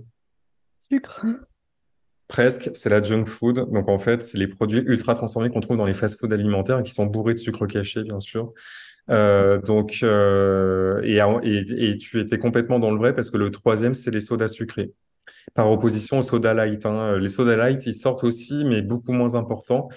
[0.80, 1.26] Sucre.
[2.28, 3.72] Presque, c'est la junk food.
[3.72, 6.84] Donc en fait, c'est les produits ultra transformés qu'on trouve dans les fast-foods alimentaires et
[6.84, 8.54] qui sont bourrés de sucre caché, bien sûr.
[9.10, 13.50] Euh, donc euh, et, et, et tu étais complètement dans le vrai parce que le
[13.52, 14.92] troisième, c'est les sodas sucrés
[15.54, 16.86] par opposition aux soda light.
[16.86, 17.18] Hein.
[17.20, 19.90] Les soda light, ils sortent aussi, mais beaucoup moins importants.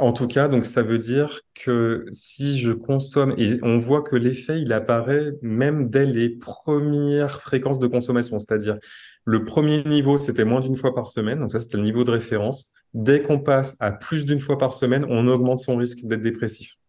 [0.00, 4.16] En tout cas, donc ça veut dire que si je consomme, et on voit que
[4.16, 8.78] l'effet, il apparaît même dès les premières fréquences de consommation, c'est-à-dire
[9.26, 12.12] le premier niveau, c'était moins d'une fois par semaine, donc ça c'était le niveau de
[12.12, 12.72] référence.
[12.94, 16.79] Dès qu'on passe à plus d'une fois par semaine, on augmente son risque d'être dépressif.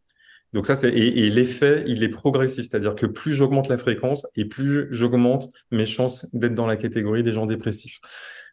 [0.54, 4.28] Donc ça, c'est et, et l'effet, il est progressif, c'est-à-dire que plus j'augmente la fréquence
[4.36, 8.00] et plus j'augmente mes chances d'être dans la catégorie des gens dépressifs.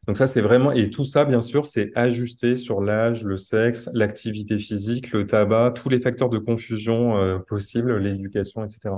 [0.06, 3.90] Donc ça, c'est vraiment et tout ça, bien sûr, c'est ajusté sur l'âge, le sexe,
[3.92, 8.94] l'activité physique, le tabac, tous les facteurs de confusion euh, possibles, l'éducation, etc.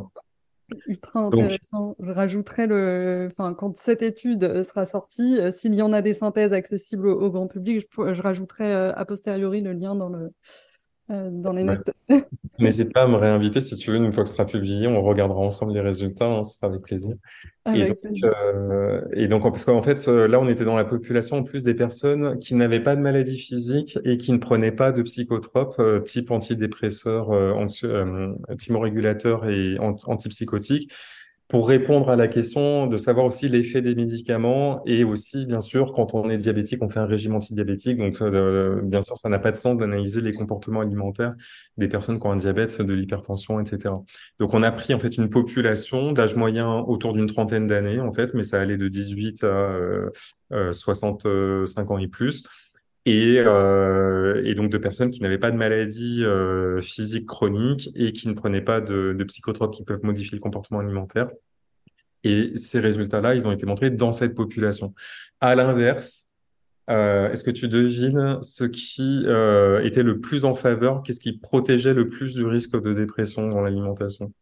[0.86, 1.86] Ultra intéressant.
[1.86, 6.00] Donc, je rajouterai le, enfin, quand cette étude sera sortie, euh, s'il y en a
[6.00, 9.96] des synthèses accessibles au, au grand public, je, je rajouterai euh, a posteriori le lien
[9.96, 10.30] dans le
[11.10, 11.90] euh, dans les notes.
[12.58, 15.00] N'hésite pas à me réinviter si tu veux, une fois que ce sera publié, on
[15.00, 17.14] regardera ensemble les résultats, hein, ce sera avec plaisir.
[17.64, 18.32] Avec et, donc, plaisir.
[18.54, 21.64] euh, et donc, parce qu'en fait, euh, là, on était dans la population en plus
[21.64, 25.76] des personnes qui n'avaient pas de maladie physique et qui ne prenaient pas de psychotropes
[25.78, 30.92] euh, type antidépresseurs, anxio- thymorégulateurs et ant- antipsychotiques
[31.50, 35.92] pour répondre à la question de savoir aussi l'effet des médicaments et aussi, bien sûr,
[35.92, 37.98] quand on est diabétique, on fait un régime antidiabétique.
[37.98, 41.34] Donc, euh, bien sûr, ça n'a pas de sens d'analyser les comportements alimentaires
[41.76, 43.94] des personnes qui ont un diabète, de l'hypertension, etc.
[44.38, 48.12] Donc, on a pris en fait une population d'âge moyen autour d'une trentaine d'années, en
[48.12, 50.10] fait, mais ça allait de 18 à euh,
[50.52, 52.44] euh, 65 ans et plus.
[53.06, 58.12] Et, euh, et donc de personnes qui n'avaient pas de maladie euh, physique chronique et
[58.12, 61.30] qui ne prenaient pas de, de psychotropes qui peuvent modifier le comportement alimentaire.
[62.24, 64.94] Et ces résultats-là, ils ont été montrés dans cette population.
[65.40, 66.36] À l'inverse,
[66.90, 71.38] euh, est-ce que tu devines ce qui euh, était le plus en faveur, qu'est-ce qui
[71.38, 74.32] protégeait le plus du risque de dépression dans l'alimentation?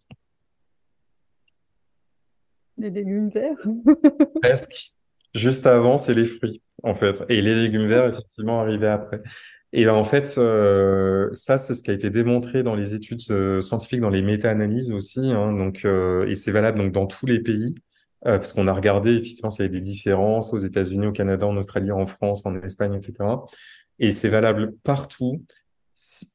[2.78, 3.58] Les légumes verts.
[4.40, 4.92] Presque.
[5.34, 7.24] Juste avant, c'est les fruits, en fait.
[7.28, 9.20] Et les légumes verts, effectivement, arrivaient après.
[9.72, 13.20] Et là, en fait, euh, ça, c'est ce qui a été démontré dans les études
[13.30, 15.20] euh, scientifiques, dans les méta-analyses aussi.
[15.32, 17.74] Hein, donc, euh, et c'est valable donc dans tous les pays,
[18.24, 21.56] parce qu'on a regardé effectivement s'il y avait des différences aux États-Unis, au Canada, en
[21.56, 23.12] Australie, en France, en Espagne, etc.
[24.00, 25.44] Et c'est valable partout.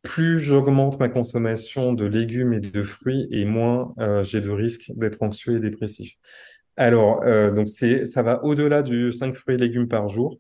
[0.03, 5.21] Plus j'augmente ma consommation de légumes et de fruits, et moins j'ai de risque d'être
[5.21, 6.15] anxieux et dépressif.
[6.78, 10.40] Alors, euh, donc c'est, ça va au-delà du 5 fruits et légumes par jour.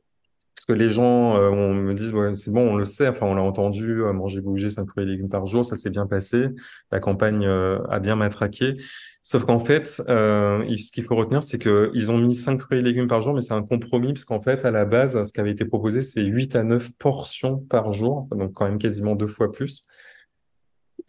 [0.55, 3.25] Parce que les gens euh, on me disent, ouais, c'est bon, on le sait, enfin,
[3.25, 6.05] on l'a entendu, euh, manger, bouger, 5 fruits et légumes par jour, ça s'est bien
[6.05, 6.49] passé.
[6.91, 8.77] La campagne euh, a bien matraqué.
[9.23, 12.81] Sauf qu'en fait, euh, ce qu'il faut retenir, c'est qu'ils ont mis 5 fruits et
[12.83, 15.39] légumes par jour, mais c'est un compromis, parce qu'en fait, à la base, ce qui
[15.39, 19.27] avait été proposé, c'est 8 à 9 portions par jour, donc quand même quasiment deux
[19.27, 19.85] fois plus.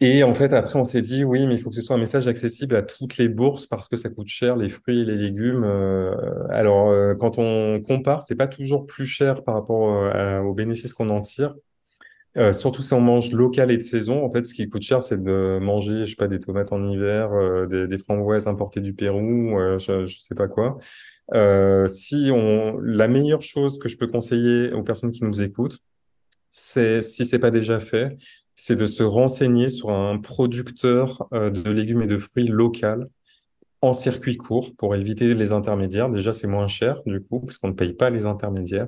[0.01, 1.99] Et en fait, après, on s'est dit, oui, mais il faut que ce soit un
[1.99, 5.15] message accessible à toutes les bourses parce que ça coûte cher, les fruits et les
[5.15, 5.63] légumes.
[5.63, 6.13] Euh,
[6.49, 10.93] alors, euh, quand on compare, c'est pas toujours plus cher par rapport euh, aux bénéfices
[10.93, 11.55] qu'on en tire.
[12.51, 14.25] Surtout si on mange local et de saison.
[14.25, 16.83] En fait, ce qui coûte cher, c'est de manger, je sais pas, des tomates en
[16.83, 17.29] hiver,
[17.69, 20.77] des, des framboises importées du Pérou, je, je sais pas quoi.
[21.87, 25.79] Si on, la meilleure chose que je peux conseiller aux personnes qui nous écoutent,
[26.49, 28.17] c'est, si c'est pas déjà fait,
[28.55, 33.07] c'est de se renseigner sur un producteur euh, de légumes et de fruits local
[33.81, 36.09] en circuit court pour éviter les intermédiaires.
[36.09, 38.87] Déjà, c'est moins cher du coup, parce qu'on ne paye pas les intermédiaires.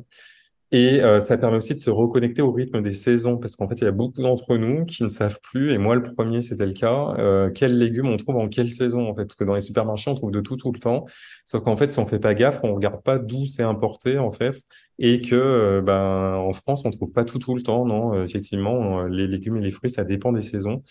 [0.73, 3.75] Et euh, ça permet aussi de se reconnecter au rythme des saisons, parce qu'en fait,
[3.75, 6.65] il y a beaucoup d'entre nous qui ne savent plus, et moi le premier, c'était
[6.65, 9.55] le cas, euh, quels légumes on trouve en quelle saison, en fait, parce que dans
[9.55, 11.05] les supermarchés, on trouve de tout tout le temps,
[11.45, 14.31] sauf qu'en fait, si on fait pas gaffe, on regarde pas d'où c'est importé, en
[14.31, 14.61] fait,
[14.99, 19.05] et que euh, ben en France, on trouve pas tout tout le temps, non, effectivement,
[19.05, 20.83] les légumes et les fruits, ça dépend des saisons.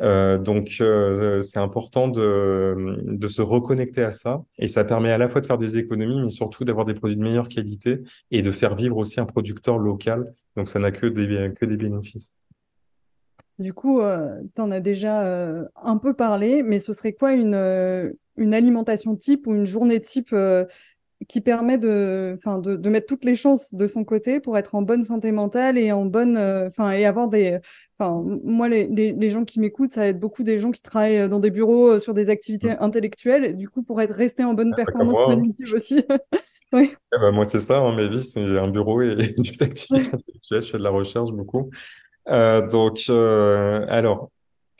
[0.00, 4.44] Euh, donc, euh, c'est important de, se reconnecter à ça.
[4.58, 7.16] Et ça permet à la fois de faire des économies, mais surtout d'avoir des produits
[7.16, 10.34] de meilleure qualité et de faire vivre aussi un producteur local.
[10.56, 12.34] Donc, ça n'a que des, bénéfices.
[13.58, 18.54] Du coup, euh, tu en as déjà un peu parlé, mais ce serait quoi une
[18.54, 20.34] alimentation type ou une journée type
[21.28, 24.82] qui permet de, de, de, mettre toutes les chances de son côté pour être en
[24.82, 27.60] bonne santé mentale et en bonne, enfin, et avoir des,
[27.98, 31.18] Enfin, moi, les, les, gens qui m'écoutent, ça va être beaucoup des gens qui travaillent
[31.18, 32.78] euh, dans des bureaux euh, sur des activités mm.
[32.80, 33.56] intellectuelles.
[33.56, 35.34] du coup, pour être resté en bonne ah, performance hein.
[35.34, 36.02] cognitive aussi.
[36.72, 36.92] oui.
[37.14, 40.62] Eh ben, moi, c'est ça, hein, ma vie, c'est un bureau et des activités intellectuelles.
[40.62, 41.70] Je fais de la recherche beaucoup.
[42.28, 44.30] Euh, donc, euh, alors,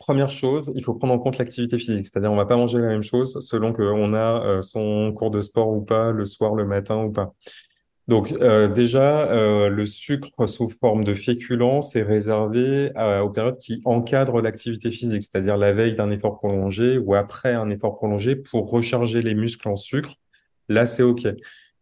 [0.05, 2.05] première chose, il faut prendre en compte l'activité physique.
[2.05, 5.41] C'est-à-dire, on va pas manger la même chose selon qu'on a euh, son cours de
[5.41, 7.33] sport ou pas, le soir, le matin ou pas.
[8.07, 12.91] Donc euh, déjà, euh, le sucre sous forme de féculent, c'est réservé
[13.23, 17.71] aux périodes qui encadrent l'activité physique, c'est-à-dire la veille d'un effort prolongé ou après un
[17.71, 20.13] effort prolongé pour recharger les muscles en sucre.
[20.69, 21.25] Là, c'est OK.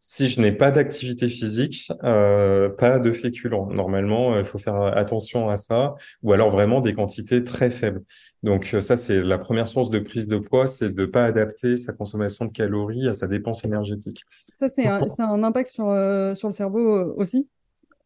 [0.05, 3.67] Si je n'ai pas d'activité physique, euh, pas de féculents.
[3.67, 8.01] Normalement, il faut faire attention à ça, ou alors vraiment des quantités très faibles.
[8.43, 11.77] Donc ça, c'est la première source de prise de poids, c'est de ne pas adapter
[11.77, 14.25] sa consommation de calories à sa dépense énergétique.
[14.51, 17.47] Ça, c'est un, un, impact sur, euh, sur le cerveau euh, aussi?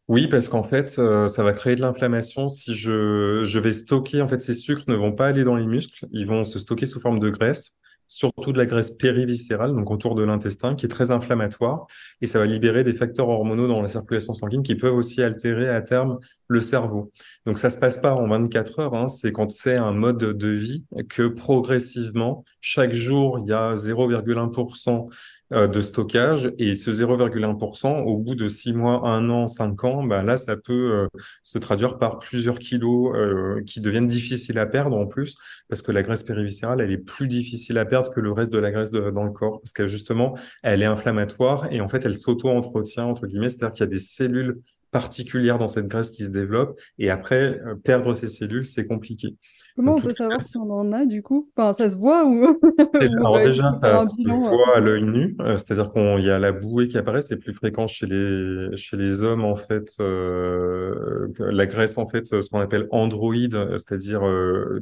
[0.06, 2.48] Oui, parce qu'en fait, ça va créer de l'inflammation.
[2.48, 5.66] Si je, je vais stocker, en fait, ces sucres ne vont pas aller dans les
[5.66, 9.90] muscles, ils vont se stocker sous forme de graisse surtout de la graisse périviscérale, donc
[9.90, 11.86] autour de l'intestin, qui est très inflammatoire,
[12.20, 15.68] et ça va libérer des facteurs hormonaux dans la circulation sanguine qui peuvent aussi altérer
[15.68, 16.18] à terme
[16.48, 17.12] le cerveau.
[17.46, 20.48] Donc ça se passe pas en 24 heures, hein, c'est quand c'est un mode de
[20.48, 25.14] vie que progressivement, chaque jour, il y a 0,1% euh,
[25.50, 30.22] de stockage et ce 0,1%, au bout de 6 mois, 1 an, 5 ans, ben
[30.22, 31.08] là, ça peut euh,
[31.42, 35.36] se traduire par plusieurs kilos euh, qui deviennent difficiles à perdre en plus,
[35.68, 38.58] parce que la graisse périviscérale, elle est plus difficile à perdre que le reste de
[38.58, 42.16] la graisse dans le corps, parce que justement, elle est inflammatoire et en fait, elle
[42.16, 46.30] s'auto-entretient, entre guillemets, c'est-à-dire qu'il y a des cellules particulière dans cette graisse qui se
[46.30, 46.78] développe.
[46.98, 49.36] Et après, euh, perdre ces cellules, c'est compliqué.
[49.76, 51.48] Comment on peut savoir si on en a du coup?
[51.56, 52.58] Enfin, Ça se voit ou
[53.18, 55.36] Alors déjà, ça se voit à l'œil nu.
[55.40, 57.22] Euh, c'est-à-dire qu'il y a la bouée qui apparaît.
[57.22, 59.90] C'est plus fréquent chez les, chez les hommes, en fait.
[60.00, 64.22] Euh, la graisse, en fait, ce qu'on appelle androïde, c'est-à-dire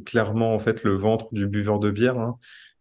[0.05, 2.19] clairement, en fait, le ventre du buveur de bière.
[2.19, 2.37] Hein.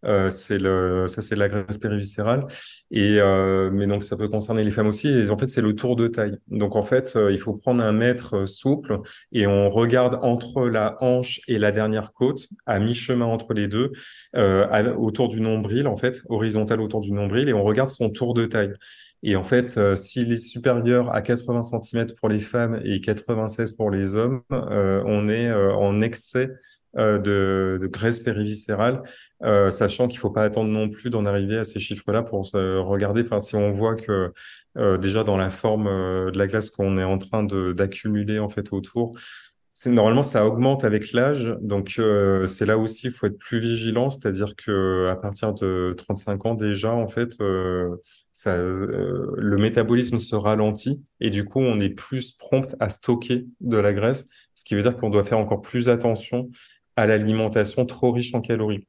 [0.05, 2.45] Euh, c'est le, ça c'est la graisse périviscérale.
[2.91, 5.07] Et euh, mais donc ça peut concerner les femmes aussi.
[5.07, 6.37] Et en fait c'est le tour de taille.
[6.47, 8.99] Donc en fait euh, il faut prendre un mètre souple
[9.31, 13.91] et on regarde entre la hanche et la dernière côte, à mi-chemin entre les deux,
[14.97, 18.45] autour du nombril en fait, horizontal autour du nombril, et on regarde son tour de
[18.45, 18.73] taille.
[19.23, 23.89] Et en fait, s'il est supérieur à 80 cm pour les femmes et 96 pour
[23.89, 26.51] les hommes, on est en excès
[26.95, 29.03] de, de, graisse périviscérale,
[29.43, 32.45] euh, sachant qu'il ne faut pas attendre non plus d'en arriver à ces chiffres-là pour
[32.45, 33.21] se regarder.
[33.21, 34.31] Enfin, si on voit que
[34.77, 38.71] euh, déjà dans la forme de la glace qu'on est en train d'accumuler en fait
[38.71, 39.13] autour,
[39.85, 42.01] normalement ça augmente avec l'âge, donc
[42.47, 46.55] c'est là aussi il faut être plus vigilant, c'est-à-dire que à partir de 35 ans
[46.55, 47.97] déjà en fait le
[49.57, 51.03] métabolisme se ralentit.
[51.19, 54.81] Et du coup on est plus prompt à stocker de la graisse, ce qui veut
[54.81, 56.49] dire qu'on doit faire encore plus attention
[56.95, 58.87] à l'alimentation trop riche en calories.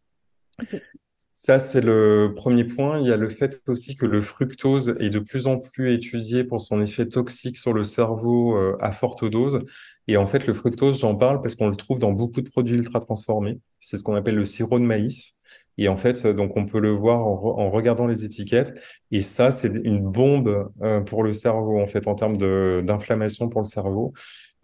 [1.39, 2.99] Ça, c'est le premier point.
[2.99, 6.45] Il y a le fait aussi que le fructose est de plus en plus étudié
[6.45, 9.61] pour son effet toxique sur le cerveau euh, à forte dose.
[10.09, 12.77] Et en fait, le fructose, j'en parle parce qu'on le trouve dans beaucoup de produits
[12.77, 13.61] ultra transformés.
[13.81, 15.39] C'est ce qu'on appelle le sirop de maïs.
[15.79, 18.75] Et en fait, donc on peut le voir en, regardant les étiquettes.
[19.11, 23.61] Et ça, c'est une bombe euh, pour le cerveau, en fait, en termes d'inflammation pour
[23.61, 24.15] le cerveau.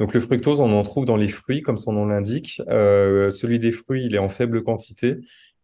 [0.00, 2.60] Donc le fructose, on en trouve dans les fruits, comme son nom l'indique.
[2.68, 5.18] Euh, celui des fruits, il est en faible quantité.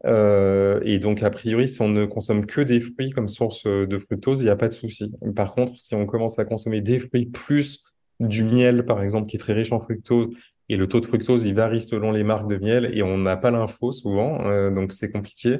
[0.06, 3.98] Euh, et donc, a priori, si on ne consomme que des fruits comme source de
[3.98, 5.12] fructose, il n'y a pas de souci.
[5.34, 7.84] Par contre, si on commence à consommer des fruits plus
[8.20, 10.28] du miel, par exemple, qui est très riche en fructose,
[10.68, 13.36] et le taux de fructose, il varie selon les marques de miel, et on n'a
[13.36, 15.58] pas l'info souvent, euh, donc c'est compliqué.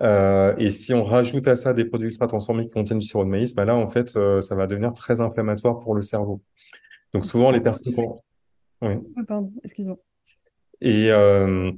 [0.00, 3.30] Et si on rajoute à ça des produits ultra transformés qui contiennent du sirop de
[3.30, 6.40] maïs, bah là, en fait, ça va devenir très inflammatoire pour le cerveau.
[7.14, 7.94] Donc souvent, les personnes
[8.82, 8.94] Oui.
[9.26, 9.98] Pardon, excuse-moi.
[10.80, 11.72] Et euh,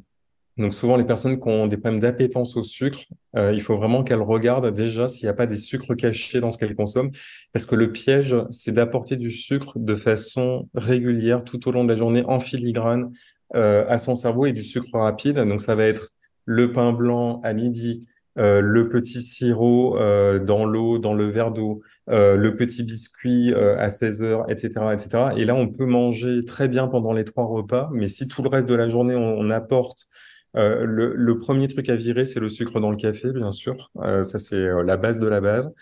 [0.57, 3.01] donc souvent, les personnes qui ont des problèmes d'appétence au sucre,
[3.37, 6.51] euh, il faut vraiment qu'elles regardent déjà s'il n'y a pas des sucres cachés dans
[6.51, 7.11] ce qu'elles consomment,
[7.53, 11.89] parce que le piège, c'est d'apporter du sucre de façon régulière tout au long de
[11.89, 13.11] la journée en filigrane
[13.55, 15.39] euh, à son cerveau et du sucre rapide.
[15.39, 16.11] Donc ça va être
[16.45, 18.03] le pain blanc à midi,
[18.39, 23.53] euh, le petit sirop euh, dans l'eau, dans le verre d'eau, euh, le petit biscuit
[23.55, 25.31] à 16 heures, etc., etc.
[25.37, 28.49] Et là, on peut manger très bien pendant les trois repas, mais si tout le
[28.49, 30.07] reste de la journée, on, apporte
[30.55, 33.91] le, le, premier truc à virer, c'est le sucre dans le café, bien sûr.
[33.97, 35.73] Ça, c'est la base de la base.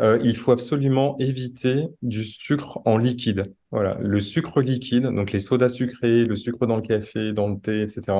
[0.00, 3.52] Il faut absolument éviter du sucre en liquide.
[3.72, 7.58] Voilà, le sucre liquide, donc les sodas sucrés, le sucre dans le café, dans le
[7.58, 8.16] thé, etc.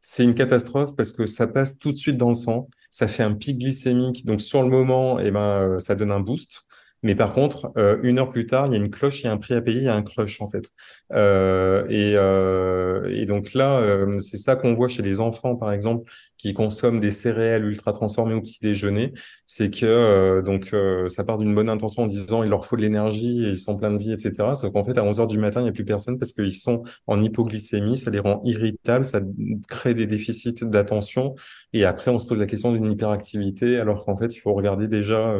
[0.00, 3.22] C'est une catastrophe parce que ça passe tout de suite dans le sang, ça fait
[3.22, 6.67] un pic glycémique, donc sur le moment, eh ben, ça donne un boost.
[7.02, 9.26] Mais par contre, euh, une heure plus tard, il y a une cloche, il y
[9.28, 10.70] a un prix à payer, il y a un crush en fait.
[11.12, 15.72] Euh, et, euh, et, donc là, euh, c'est ça qu'on voit chez les enfants, par
[15.72, 19.12] exemple, qui consomment des céréales ultra transformées au petit déjeuner,
[19.46, 22.76] c'est que euh, donc euh, ça part d'une bonne intention en disant il leur faut
[22.76, 24.54] de l'énergie et ils sont pleins de vie, etc.
[24.54, 26.54] Sauf qu'en fait, à 11 heures du matin, il n'y a plus personne parce qu'ils
[26.54, 29.20] sont en hypoglycémie, ça les rend irritables, ça
[29.68, 31.34] crée des déficits d'attention.
[31.72, 34.88] Et après, on se pose la question d'une hyperactivité, alors qu'en fait, il faut regarder
[34.88, 35.34] déjà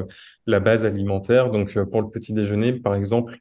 [0.48, 1.50] la base alimentaire.
[1.50, 3.38] Donc, euh, pour le petit déjeuner, par exemple,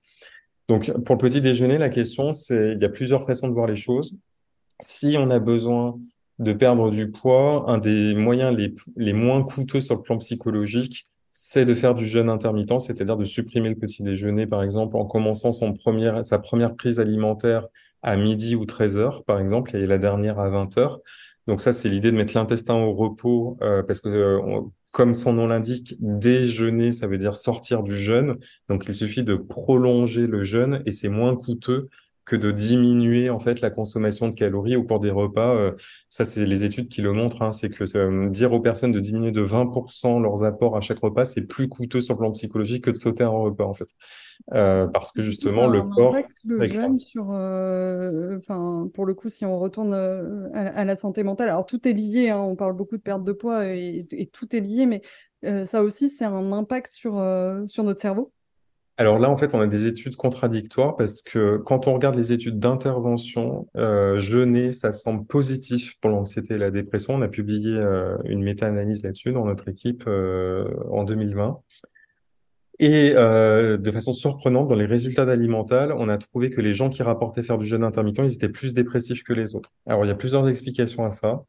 [0.68, 3.68] donc pour le petit déjeuner, la question, c'est il y a plusieurs façons de voir
[3.68, 4.18] les choses.
[4.82, 5.98] Si on a besoin
[6.40, 11.08] de perdre du poids, un des moyens les, les moins coûteux sur le plan psychologique,
[11.32, 15.06] c'est de faire du jeûne intermittent, c'est-à-dire de supprimer le petit déjeuner, par exemple, en
[15.06, 17.68] commençant son première, sa première prise alimentaire
[18.04, 21.00] à midi ou 13 heures, par exemple, et la dernière à 20 heures.
[21.48, 24.62] Donc ça, c'est l'idée de mettre l'intestin au repos, euh, parce que euh,
[24.98, 28.38] comme son nom l'indique, déjeuner, ça veut dire sortir du jeûne.
[28.68, 31.88] Donc, il suffit de prolonger le jeûne et c'est moins coûteux
[32.28, 35.56] que de diminuer en fait la consommation de calories au cours des repas.
[35.56, 35.72] Euh,
[36.10, 37.42] ça, c'est les études qui le montrent.
[37.42, 41.00] Hein, c'est que euh, dire aux personnes de diminuer de 20% leurs apports à chaque
[41.00, 43.88] repas, c'est plus coûteux sur le plan psychologique que de sauter un repas en fait,
[44.54, 46.16] euh, parce que justement le corps.
[46.44, 51.50] le jeûne sur, enfin pour le coup, si on retourne à, à, la santé mentale,
[51.50, 52.30] alors tout est lié.
[52.30, 55.02] Hein, on parle beaucoup de perte de poids et, et tout est lié, mais
[55.66, 57.14] ça aussi, c'est un impact sur
[57.70, 58.34] sur notre cerveau.
[59.00, 62.32] Alors là, en fait, on a des études contradictoires parce que quand on regarde les
[62.32, 67.14] études d'intervention, euh, jeûner, ça semble positif pour l'anxiété et la dépression.
[67.14, 71.60] On a publié euh, une méta-analyse là-dessus dans notre équipe euh, en 2020.
[72.80, 77.02] Et de façon surprenante, dans les résultats d'Alimental, on a trouvé que les gens qui
[77.02, 79.74] rapportaient faire du jeûne intermittent, ils étaient plus dépressifs que les autres.
[79.88, 81.42] Alors, il y a plusieurs explications à ça.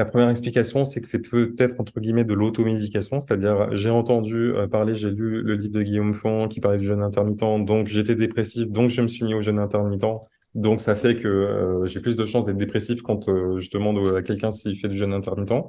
[0.00, 4.66] La première explication, c'est que c'est peut-être entre guillemets de l'automédication, c'est-à-dire j'ai entendu euh,
[4.66, 8.14] parler, j'ai lu le livre de Guillaume Font qui parlait du jeûne intermittent, donc j'étais
[8.14, 10.06] dépressif, donc je me suis mis au jeûne intermittent.
[10.54, 14.22] Donc ça fait que euh, j'ai plus de chances d'être dépressif quand je demande à
[14.22, 15.66] quelqu'un s'il fait du jeûne intermittent.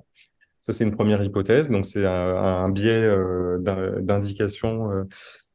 [0.62, 1.70] Ça, c'est une première hypothèse.
[1.70, 3.58] Donc c'est un, biais euh,
[4.00, 5.08] d'indication.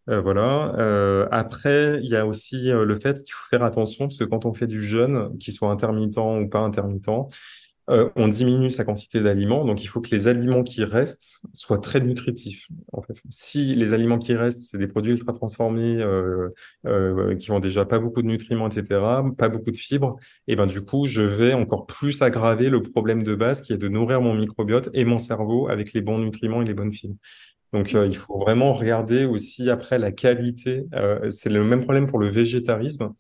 [0.07, 1.27] Voilà.
[1.31, 4.53] après, il y a aussi le fait qu'il faut faire attention parce que quand on
[4.53, 7.09] fait du jeûne, qu'il soit intermittent ou pas intermittent,
[7.89, 9.65] euh, on diminue sa quantité d'aliments.
[9.65, 12.69] Donc, il faut que les aliments qui restent soient très nutritifs.
[13.29, 16.49] Si les aliments qui restent, c'est des produits ultra transformés euh,
[16.87, 19.01] euh, qui ont déjà pas beaucoup de nutriments, etc.,
[19.39, 20.17] pas beaucoup de fibres,
[20.49, 23.79] et ben du coup, je vais encore plus aggraver le problème de base qui est
[23.79, 27.17] de nourrir mon microbiote et mon cerveau avec les bons nutriments et les bonnes fibres.
[27.73, 30.87] Donc, euh, il faut vraiment regarder aussi après la qualité.
[30.95, 33.13] Euh, c'est le même problème pour le végétarisme.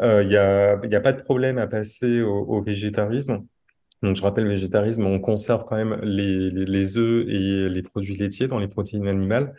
[0.00, 3.44] Il n'y a, pas de problème à passer au végétarisme
[4.02, 8.48] donc, je rappelle, végétarisme, on conserve quand même les, les, œufs et les produits laitiers
[8.48, 9.54] dans les protéines animales.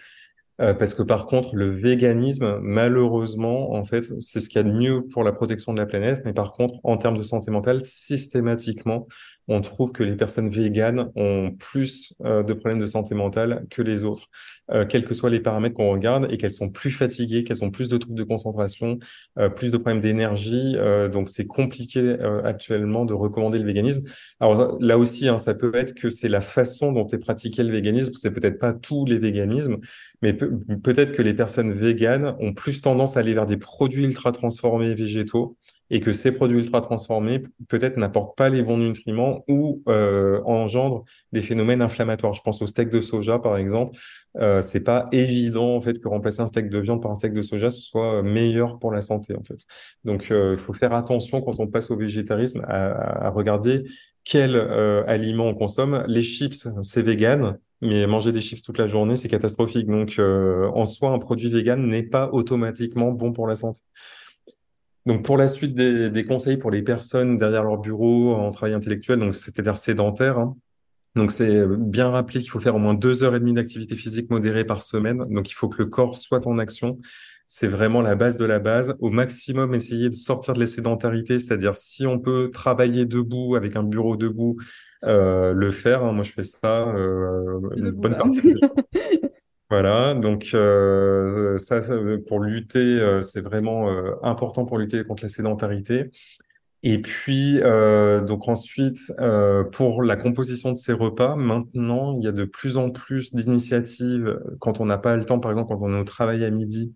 [0.61, 4.69] Euh, parce que par contre, le véganisme, malheureusement, en fait, c'est ce qu'il y a
[4.69, 6.21] de mieux pour la protection de la planète.
[6.25, 9.07] Mais par contre, en termes de santé mentale, systématiquement,
[9.47, 13.81] on trouve que les personnes véganes ont plus euh, de problèmes de santé mentale que
[13.81, 14.27] les autres,
[14.71, 17.71] euh, quels que soient les paramètres qu'on regarde, et qu'elles sont plus fatiguées, qu'elles ont
[17.71, 18.99] plus de troubles de concentration,
[19.37, 20.75] euh, plus de problèmes d'énergie.
[21.11, 24.03] Donc, c'est compliqué actuellement de recommander le véganisme.
[24.39, 27.71] Alors là aussi, hein, ça peut être que c'est la façon dont est pratiqué le
[27.71, 28.13] véganisme.
[28.15, 29.77] C'est peut-être pas tous les véganismes,
[30.21, 30.45] mais pe
[30.83, 34.93] peut-être que les personnes véganes ont plus tendance à aller vers des produits ultra transformés
[34.93, 35.57] végétaux
[35.89, 41.03] et que ces produits ultra transformés peut-être n'apportent pas les bons nutriments ou euh, engendrent
[41.31, 42.33] des phénomènes inflammatoires.
[42.33, 43.97] Je pense au steak de soja par exemple.
[44.37, 47.33] Euh, c'est pas évident en fait que remplacer un steak de viande par un steak
[47.33, 49.59] de soja ce soit euh, meilleur pour la santé en fait.
[50.03, 53.83] Donc euh, il faut faire attention quand on passe au végétarisme à, regarder
[54.23, 56.03] quels aliments on consomme.
[56.07, 59.87] Les chips, c'est vegan, mais manger des chips toute la journée, c'est catastrophique.
[59.87, 63.81] Donc, en soi, un produit vegan n'est pas automatiquement bon pour la santé.
[65.05, 68.73] Donc pour la suite des, des conseils pour les personnes derrière leur bureau en travail
[68.73, 70.55] intellectuel, donc c'est-à-dire sédentaire, hein.
[71.15, 74.31] Donc c'est bien rappelé qu'il faut faire au moins deux heures et demie d'activité physique
[74.31, 75.23] modérée par semaine.
[75.29, 76.97] Donc il faut que le corps soit en action.
[77.47, 78.95] C'est vraiment la base de la base.
[78.99, 83.75] Au maximum, essayer de sortir de la sédentarité, c'est-à-dire si on peut travailler debout avec
[83.75, 84.57] un bureau debout,
[85.03, 86.03] euh, le faire.
[86.03, 86.13] hein.
[86.13, 88.41] Moi, je fais ça euh, une bonne partie.
[89.73, 91.81] Voilà, donc euh, ça,
[92.27, 96.11] pour lutter, euh, c'est vraiment euh, important pour lutter contre la sédentarité.
[96.83, 97.59] Et puis,
[98.27, 98.99] donc ensuite,
[99.71, 104.39] pour la composition de ces repas, maintenant, il y a de plus en plus d'initiatives.
[104.59, 106.93] Quand on n'a pas le temps, par exemple, quand on est au travail à midi,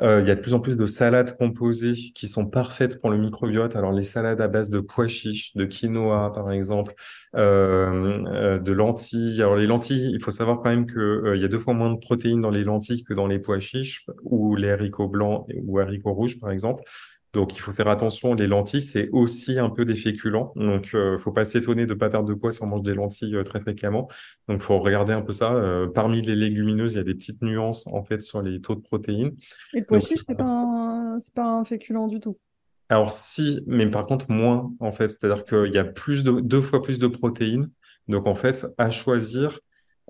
[0.00, 3.10] euh, il y a de plus en plus de salades composées qui sont parfaites pour
[3.10, 3.74] le microbiote.
[3.74, 6.94] Alors, les salades à base de pois chiches, de quinoa, par exemple,
[7.34, 9.40] euh, euh, de lentilles.
[9.42, 11.74] Alors, les lentilles, il faut savoir quand même que, euh, il y a deux fois
[11.74, 15.46] moins de protéines dans les lentilles que dans les pois chiches ou les haricots blancs
[15.64, 16.82] ou haricots rouges, par exemple.
[17.34, 18.34] Donc, il faut faire attention.
[18.34, 20.52] Les lentilles, c'est aussi un peu des féculents.
[20.56, 23.36] Donc, euh, faut pas s'étonner de pas perdre de poids si on mange des lentilles
[23.36, 24.08] euh, très fréquemment.
[24.48, 25.54] Donc, faut regarder un peu ça.
[25.54, 28.74] Euh, parmi les légumineuses, il y a des petites nuances en fait sur les taux
[28.74, 29.32] de protéines.
[29.74, 31.20] Et le pois chiche, c'est pas un...
[31.20, 32.38] c'est pas un féculent du tout?
[32.88, 35.10] alors si, mais par contre moins en fait.
[35.10, 37.70] C'est-à-dire qu'il y a plus de deux fois plus de protéines.
[38.08, 39.60] Donc, en fait, à choisir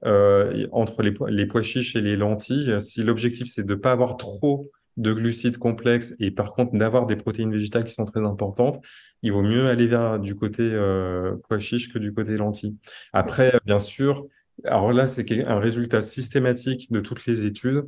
[0.05, 3.91] euh, entre les, pois- les pois chiches et les lentilles, si l'objectif c'est de pas
[3.93, 8.21] avoir trop de glucides complexes et par contre d'avoir des protéines végétales qui sont très
[8.21, 8.85] importantes,
[9.23, 12.77] il vaut mieux aller vers du côté euh, pois chiches que du côté lentilles.
[13.13, 14.27] Après, bien sûr,
[14.65, 17.85] alors là, c'est un résultat systématique de toutes les études,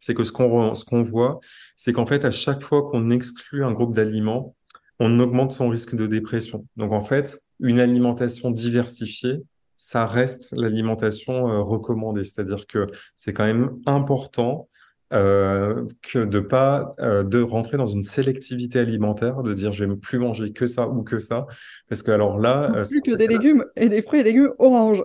[0.00, 1.40] c'est que ce qu'on ce voit,
[1.76, 4.56] c'est qu'en fait, à chaque fois qu'on exclut un groupe d'aliments,
[5.00, 6.66] on augmente son risque de dépression.
[6.76, 9.42] Donc en fait, une alimentation diversifiée,
[9.76, 12.24] ça reste l'alimentation euh, recommandée.
[12.24, 14.68] C'est-à-dire que c'est quand même important
[15.12, 19.96] euh, que de pas euh, de rentrer dans une sélectivité alimentaire, de dire je vais
[19.96, 21.46] plus manger que ça ou que ça,
[21.88, 25.02] parce que alors là, euh, Plus que des légumes et des fruits et légumes orange.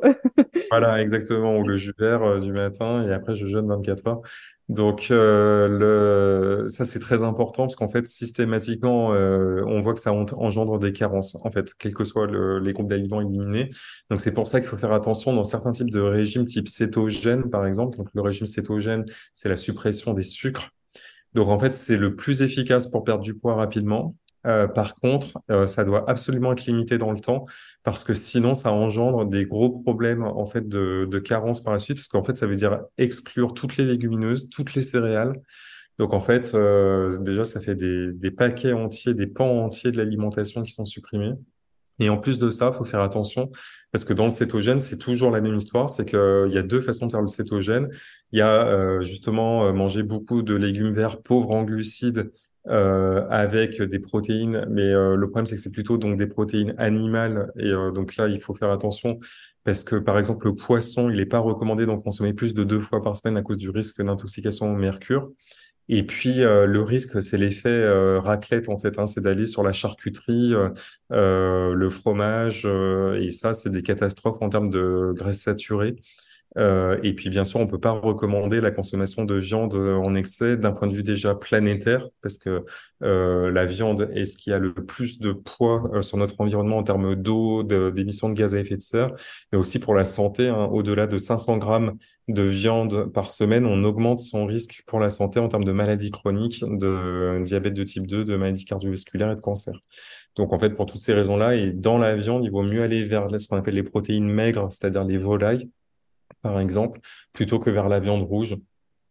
[0.69, 4.21] voilà, exactement, ou le jus vert euh, du matin et après je jeûne 24 heures.
[4.69, 5.67] Donc euh,
[6.63, 6.69] le...
[6.69, 10.79] ça c'est très important parce qu'en fait systématiquement euh, on voit que ça en- engendre
[10.79, 13.69] des carences en fait, quels que soient le- les groupes d'aliments éliminés.
[14.09, 17.49] Donc c'est pour ça qu'il faut faire attention dans certains types de régimes type cétogène
[17.49, 17.97] par exemple.
[17.97, 20.69] Donc le régime cétogène c'est la suppression des sucres.
[21.33, 24.15] Donc en fait, c'est le plus efficace pour perdre du poids rapidement.
[24.45, 27.45] Euh, par contre, euh, ça doit absolument être limité dans le temps
[27.83, 31.97] parce que sinon, ça engendre des gros problèmes en fait de, carence par la suite
[31.97, 35.41] parce qu'en fait, ça veut dire exclure toutes les légumineuses, toutes les céréales.
[35.97, 39.97] Donc en fait, euh, déjà, ça fait des, des paquets entiers, des pans entiers de
[39.97, 41.33] l'alimentation qui sont supprimés.
[41.99, 43.51] Et en plus de ça, faut faire attention
[43.91, 45.89] parce que dans le cétogène, c'est toujours la même histoire.
[45.89, 47.87] C'est qu'il y a deux façons de faire le cétogène.
[48.31, 52.31] Il y a justement manger beaucoup de légumes verts pauvres en glucides
[52.69, 54.65] euh, avec des protéines.
[54.69, 57.51] Mais euh, le problème, c'est que c'est plutôt donc des protéines animales.
[57.59, 59.19] Et euh, donc là, il faut faire attention
[59.65, 62.79] parce que par exemple, le poisson, il n'est pas recommandé d'en consommer plus de deux
[62.79, 65.31] fois par semaine à cause du risque d'intoxication au mercure.
[65.89, 69.73] Et puis le risque, c'est l'effet euh, raclette en fait, hein, c'est d'aller sur la
[69.73, 70.53] charcuterie,
[71.09, 75.97] le fromage, et ça, c'est des catastrophes en termes de graisse saturée.
[76.57, 80.57] Euh, et puis bien sûr, on peut pas recommander la consommation de viande en excès
[80.57, 82.63] d'un point de vue déjà planétaire, parce que
[83.03, 86.77] euh, la viande est ce qui a le plus de poids euh, sur notre environnement
[86.77, 89.11] en termes d'eau, de- d'émissions de gaz à effet de serre,
[89.51, 90.47] mais aussi pour la santé.
[90.49, 91.97] hein, au-delà de 500 grammes
[92.27, 96.11] de viande par semaine, on augmente son risque pour la santé en termes de maladies
[96.11, 99.73] chroniques, de diabète de type 2, de maladies cardiovasculaires et de cancer.
[100.35, 103.05] Donc en fait, pour toutes ces raisons-là, et dans la viande, il vaut mieux aller
[103.05, 105.69] vers ce qu'on appelle les protéines maigres, c'est-à-dire les volailles
[106.43, 106.99] par exemple,
[107.31, 108.55] plutôt que vers la viande rouge.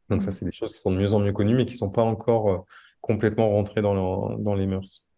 [0.09, 1.91] Donc ça, c'est des choses qui sont de mieux en mieux connues, mais qui sont
[1.91, 2.59] pas encore euh,
[3.01, 5.09] complètement rentrées dans, dans les mœurs.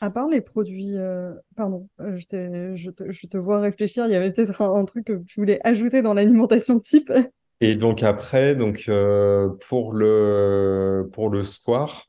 [0.00, 4.16] À part les produits, euh, pardon, euh, je, te, je te vois réfléchir, il y
[4.16, 7.12] avait peut-être un, un truc que tu voulais ajouter dans l'alimentation type.
[7.60, 12.04] Et donc après, donc euh, pour le pour le square,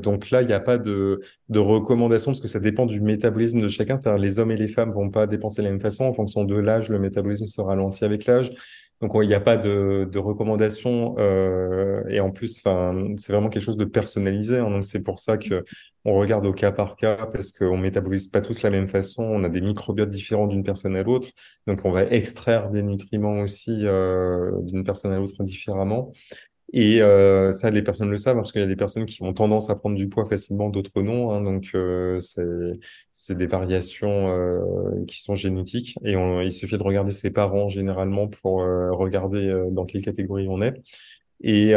[0.00, 1.20] donc là il n'y a pas de
[1.52, 3.96] de recommandation parce que ça dépend du métabolisme de chacun.
[3.96, 6.44] C'est-à-dire les hommes et les femmes vont pas dépenser de la même façon en fonction
[6.44, 6.88] de l'âge.
[6.90, 8.52] Le métabolisme se ralentit avec l'âge.
[9.00, 13.48] Donc il n'y a pas de de recommandation euh, et en plus, enfin c'est vraiment
[13.48, 14.58] quelque chose de personnalisé.
[14.58, 14.70] hein.
[14.70, 15.64] donc c'est pour ça que
[16.04, 19.22] on regarde au cas par cas parce qu'on métabolise pas tous la même façon.
[19.24, 21.28] On a des microbiotes différents d'une personne à l'autre.
[21.66, 26.12] Donc, on va extraire des nutriments aussi euh, d'une personne à l'autre différemment.
[26.72, 29.22] Et euh, ça, les personnes le savent, hein, parce qu'il y a des personnes qui
[29.22, 31.30] ont tendance à prendre du poids facilement, d'autres non.
[31.32, 31.42] hein.
[31.42, 35.96] donc, euh, c'est, des variations euh, qui sont génétiques.
[36.04, 40.62] Et il suffit de regarder ses parents généralement pour euh, regarder dans quelle catégorie on
[40.62, 40.74] est.
[41.44, 41.74] Et,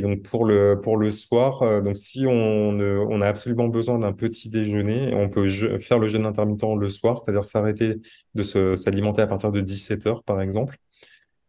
[0.00, 4.50] donc pour le pour le soir, donc si on, on a absolument besoin d'un petit
[4.50, 5.48] déjeuner, on peut
[5.78, 7.96] faire le jeûne intermittent le soir, c'est-à-dire s'arrêter
[8.34, 8.42] de
[8.76, 10.76] s'alimenter à partir de 17 heures par exemple.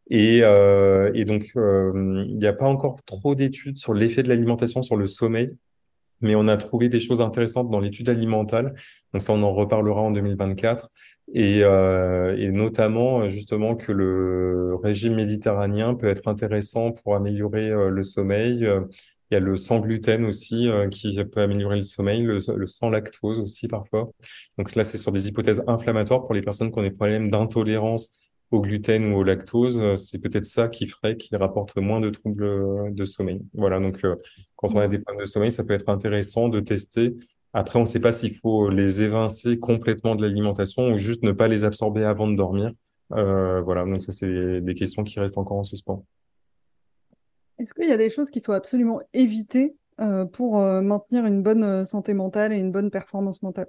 [0.10, 4.30] Et, euh, et donc euh, il n'y a pas encore trop d'études sur l'effet de
[4.30, 5.56] l'alimentation sur le sommeil
[6.22, 8.74] mais on a trouvé des choses intéressantes dans l'étude alimentale.
[9.14, 10.90] Donc ça, on en reparlera en 2024.
[11.34, 18.04] Et, euh, et notamment, justement, que le régime méditerranéen peut être intéressant pour améliorer le
[18.04, 18.68] sommeil.
[19.32, 22.90] Il y a le sans gluten aussi qui peut améliorer le sommeil, le, le, sans
[22.90, 24.12] lactose aussi parfois.
[24.58, 28.12] Donc là, c'est sur des hypothèses inflammatoires pour les personnes qui ont des problèmes d'intolérance
[28.52, 32.10] au gluten ou au lactose, euh, c'est peut-être ça qui ferait qu'il rapporte moins de
[32.10, 33.42] troubles euh, de sommeil.
[33.54, 34.16] Voilà, donc euh,
[34.56, 37.16] quand on a des problèmes de sommeil, ça peut être intéressant de tester.
[37.54, 41.32] Après, on ne sait pas s'il faut les évincer complètement de l'alimentation ou juste ne
[41.32, 42.72] pas les absorber avant de dormir.
[43.14, 46.06] Euh, voilà, donc ça, c'est des questions qui restent encore en suspens.
[47.58, 49.76] Est-ce qu'il y a des choses qu'il faut absolument éviter
[50.32, 53.68] pour maintenir une bonne santé mentale et une bonne performance mentale?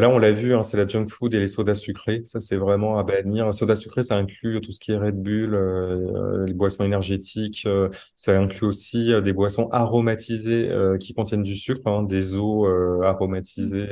[0.00, 2.22] Là, on l'a vu, hein, c'est la junk food et les sodas sucrés.
[2.24, 3.52] Ça, c'est vraiment à bannir.
[3.52, 7.64] Soda sucré, ça inclut tout ce qui est Red Bull, euh, les boissons énergétiques.
[7.66, 12.66] Euh, ça inclut aussi euh, des boissons aromatisées qui contiennent du sucre, hein, des eaux
[13.02, 13.88] aromatisées.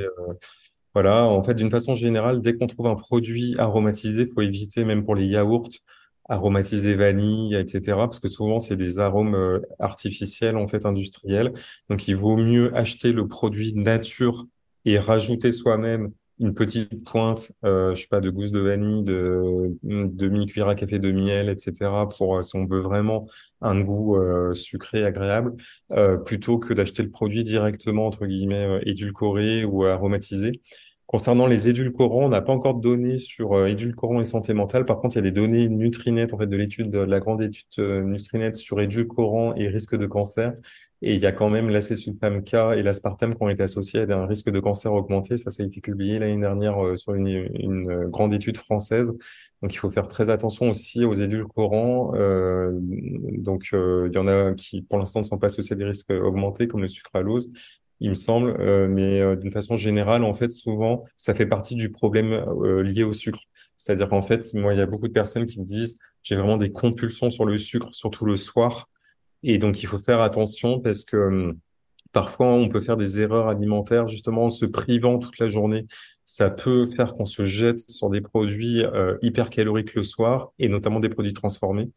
[0.93, 1.25] voilà.
[1.25, 5.15] En fait, d'une façon générale, dès qu'on trouve un produit aromatisé, faut éviter, même pour
[5.15, 5.69] les yaourts,
[6.29, 7.81] aromatisés vanille, etc.
[7.97, 11.53] Parce que souvent, c'est des arômes artificiels, en fait, industriels.
[11.89, 14.47] Donc, il vaut mieux acheter le produit nature
[14.85, 16.11] et rajouter soi-même
[16.41, 20.97] une petite pointe, euh, je sais pas, de gousse de vanille, de demi-cuillère à café
[20.97, 21.91] de miel, etc.
[22.17, 23.27] pour euh, si on veut vraiment
[23.61, 25.53] un goût euh, sucré agréable,
[25.91, 30.61] euh, plutôt que d'acheter le produit directement entre guillemets euh, édulcoré ou aromatisé.
[31.11, 34.85] Concernant les édulcorants, on n'a pas encore de données sur euh, édulcorants et santé mentale.
[34.85, 37.41] Par contre, il y a des données Nutrinet, en fait, de l'étude, de la grande
[37.41, 40.53] étude euh, Nutrinet sur édulcorants et risque de cancer.
[41.01, 44.25] Et il y a quand même l'acésulfame-K et l'aspartame qui ont été associés à un
[44.25, 45.37] risque de cancer augmenté.
[45.37, 49.11] Ça, ça a été publié l'année dernière euh, sur une, une, grande étude française.
[49.61, 52.13] Donc, il faut faire très attention aussi aux édulcorants.
[52.15, 55.77] Euh, donc, euh, il y en a qui, pour l'instant, ne sont pas associés à
[55.77, 57.51] des risques augmentés, comme le sucralose
[58.01, 61.75] il me semble, euh, mais euh, d'une façon générale, en fait, souvent, ça fait partie
[61.75, 63.41] du problème euh, lié au sucre.
[63.77, 66.57] C'est-à-dire qu'en fait, moi, il y a beaucoup de personnes qui me disent, j'ai vraiment
[66.57, 68.89] des compulsions sur le sucre, surtout le soir,
[69.43, 71.59] et donc il faut faire attention parce que hum,
[72.11, 75.85] parfois, on peut faire des erreurs alimentaires justement en se privant toute la journée.
[76.25, 78.83] Ça peut faire qu'on se jette sur des produits
[79.21, 81.89] hyper caloriques le soir, et notamment des produits transformés.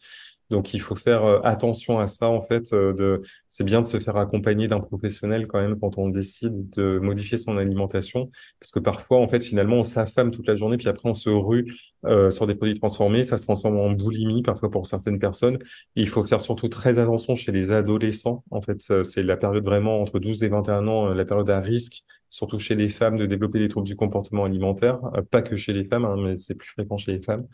[0.50, 2.72] Donc, il faut faire euh, attention à ça, en fait.
[2.72, 3.20] Euh, de...
[3.48, 7.38] C'est bien de se faire accompagner d'un professionnel quand même quand on décide de modifier
[7.38, 8.30] son alimentation,
[8.60, 11.30] parce que parfois, en fait, finalement, on s'affame toute la journée, puis après, on se
[11.30, 11.72] rue
[12.04, 13.24] euh, sur des produits transformés.
[13.24, 15.58] Ça se transforme en boulimie, parfois pour certaines personnes.
[15.96, 18.44] Il faut faire surtout très attention chez les adolescents.
[18.50, 22.04] En fait, c'est la période vraiment entre 12 et 21 ans, la période à risque
[22.34, 24.98] surtout chez les femmes, de développer des troubles du comportement alimentaire.
[25.30, 27.46] pas que chez les femmes, hein, mais c'est plus fréquent chez les femmes.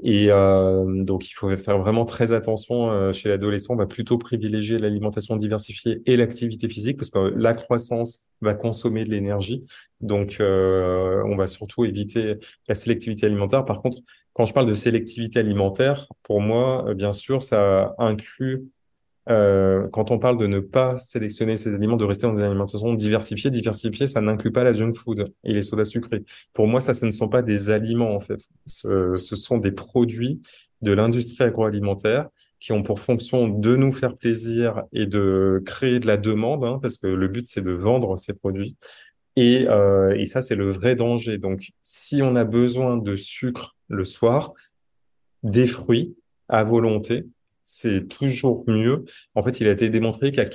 [0.00, 3.74] Et euh, donc, il faut faire vraiment très attention euh, chez l'adolescent.
[3.74, 9.04] On va plutôt privilégier l'alimentation diversifiée et l'activité physique parce que la croissance va consommer
[9.04, 9.64] de l'énergie.
[10.00, 12.36] Donc, euh, on va surtout éviter
[12.68, 13.64] la sélectivité alimentaire.
[13.64, 13.98] Par contre,
[14.34, 18.68] quand je parle de sélectivité alimentaire, pour moi, bien sûr, ça inclut
[19.30, 22.94] euh, quand on parle de ne pas sélectionner ces aliments, de rester dans des alimentations
[22.94, 26.24] diversifiées, diversifiées, ça n'inclut pas la junk food et les sodas sucrés.
[26.52, 28.48] Pour moi, ça, ce ne sont pas des aliments, en fait.
[28.66, 30.40] Ce, sont des produits
[30.82, 32.28] de l'industrie agroalimentaire
[32.60, 36.78] qui ont pour fonction de nous faire plaisir et de créer de la demande, hein,
[36.80, 38.76] parce que le but, c'est de vendre ces produits.
[39.38, 41.38] Euh, et ça, c'est le vrai danger.
[41.38, 44.52] Donc, si on a besoin de sucre le soir,
[45.42, 46.16] des fruits
[46.48, 47.26] à volonté,
[47.70, 49.04] c'est toujours mieux.
[49.34, 50.46] En fait, il a été démontré qu'à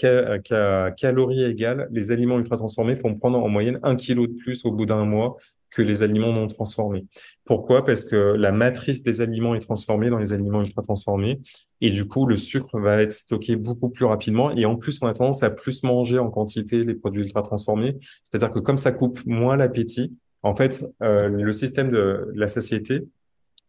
[0.92, 4.72] calories égales, les aliments ultra transformés font prendre en moyenne un kilo de plus au
[4.72, 5.38] bout d'un mois
[5.70, 7.06] que les aliments non transformés.
[7.46, 7.86] Pourquoi?
[7.86, 11.40] Parce que la matrice des aliments est transformée dans les aliments ultra transformés
[11.82, 15.06] et du coup, le sucre va être stocké beaucoup plus rapidement et en plus, on
[15.06, 17.96] a tendance à plus manger en quantité les produits ultra transformés.
[18.24, 23.04] C'est-à-dire que comme ça coupe moins l'appétit, en fait, euh, le système de la satiété,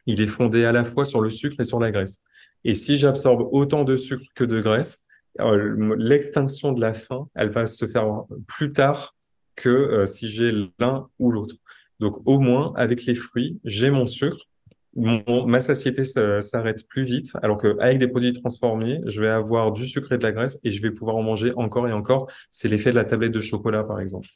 [0.07, 2.23] il est fondé à la fois sur le sucre et sur la graisse.
[2.65, 5.07] Et si j'absorbe autant de sucre que de graisse,
[5.41, 9.15] euh, l'extinction de la faim, elle va se faire plus tard
[9.57, 11.57] que euh, si j'ai l'un ou l'autre.
[12.01, 14.49] Donc au moins, avec les fruits, j'ai mon sucre,
[14.97, 20.13] ma satiété s'arrête plus vite, alors qu'avec des produits transformés, je vais avoir du sucre
[20.13, 22.31] et de la graisse et je vais pouvoir en manger encore et encore.
[22.51, 24.29] C'est l'effet de la tablette de chocolat, par exemple.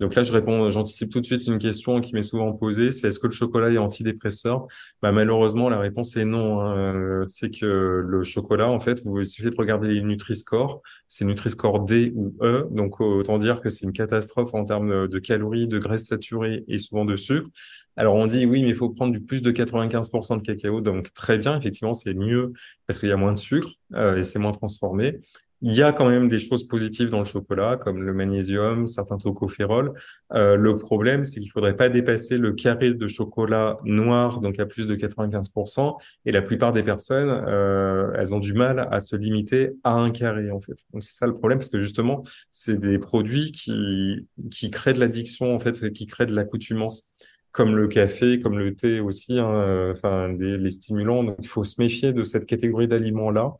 [0.00, 3.08] Donc là, je réponds, j'anticipe tout de suite une question qui m'est souvent posée, c'est
[3.08, 4.66] est-ce que le chocolat est antidépresseur?
[5.02, 6.60] Bah, malheureusement, la réponse est non.
[6.60, 6.94] hein.
[7.20, 7.66] Euh, C'est que
[8.06, 10.80] le chocolat, en fait, vous, il suffit de regarder les Nutri-Score.
[11.06, 12.66] C'est Nutri-Score D ou E.
[12.70, 16.78] Donc, autant dire que c'est une catastrophe en termes de calories, de graisses saturées et
[16.78, 17.48] souvent de sucre.
[17.96, 20.80] Alors, on dit oui, mais il faut prendre du plus de 95% de cacao.
[20.80, 22.52] Donc, très bien, effectivement, c'est mieux
[22.86, 25.18] parce qu'il y a moins de sucre euh, et c'est moins transformé.
[25.62, 29.18] Il y a quand même des choses positives dans le chocolat, comme le magnésium, certains
[29.18, 29.92] tocophérols.
[30.32, 34.64] Euh, le problème, c'est qu'il faudrait pas dépasser le carré de chocolat noir, donc à
[34.64, 35.98] plus de 95%.
[36.24, 40.10] Et la plupart des personnes, euh, elles ont du mal à se limiter à un
[40.10, 40.76] carré, en fait.
[40.92, 45.00] Donc c'est ça le problème, parce que justement, c'est des produits qui, qui créent de
[45.00, 47.12] l'addiction, en fait, et qui créent de l'accoutumance
[47.52, 51.24] comme le café, comme le thé aussi, hein, euh, enfin les, les stimulants.
[51.24, 53.54] Donc il faut se méfier de cette catégorie d'aliments-là.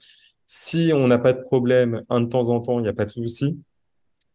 [0.53, 3.05] Si on n'a pas de problème, un de temps en temps, il n'y a pas
[3.05, 3.61] de souci.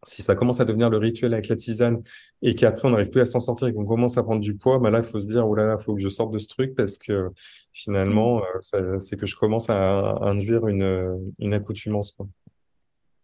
[0.02, 2.02] Si ça commence à devenir le rituel avec la tisane
[2.40, 4.78] et qu'après on n'arrive plus à s'en sortir et qu'on commence à prendre du poids,
[4.78, 6.38] bah là, il faut se dire, oh là là, il faut que je sorte de
[6.38, 7.28] ce truc parce que
[7.74, 12.26] finalement, euh, ça- c'est que je commence à, à induire une, une accoutumance, quoi.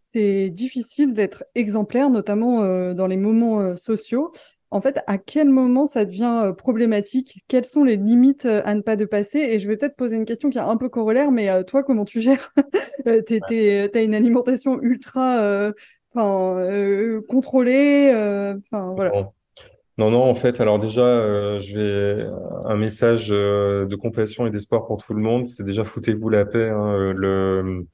[0.03, 4.31] C'est difficile d'être exemplaire, notamment euh, dans les moments euh, sociaux.
[4.73, 7.43] En fait, à quel moment ça devient euh, problématique?
[7.47, 9.37] Quelles sont les limites euh, à ne pas dépasser?
[9.37, 11.83] Et je vais peut-être poser une question qui est un peu corollaire, mais euh, toi,
[11.83, 12.51] comment tu gères?
[13.05, 15.71] T'es- t'as une alimentation ultra euh,
[16.17, 18.11] euh, contrôlée.
[18.15, 19.11] euh, voilà.
[19.99, 22.25] Non, non, en fait, alors déjà, je vais
[22.65, 25.45] un message de compassion et d'espoir pour tout le monde.
[25.45, 26.69] C'est déjà foutez-vous la paix.
[26.69, 27.85] hein, le,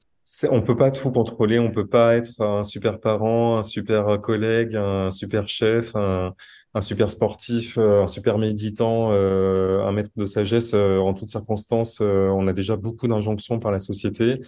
[0.50, 1.60] on peut pas tout contrôler.
[1.60, 6.34] On peut pas être un super parent, un super collègue, un super chef, un,
[6.76, 11.30] un super sportif, euh, un super méditant, euh, un maître de sagesse euh, en toutes
[11.30, 12.00] circonstances.
[12.02, 14.40] on a déjà beaucoup d'injonctions par la société.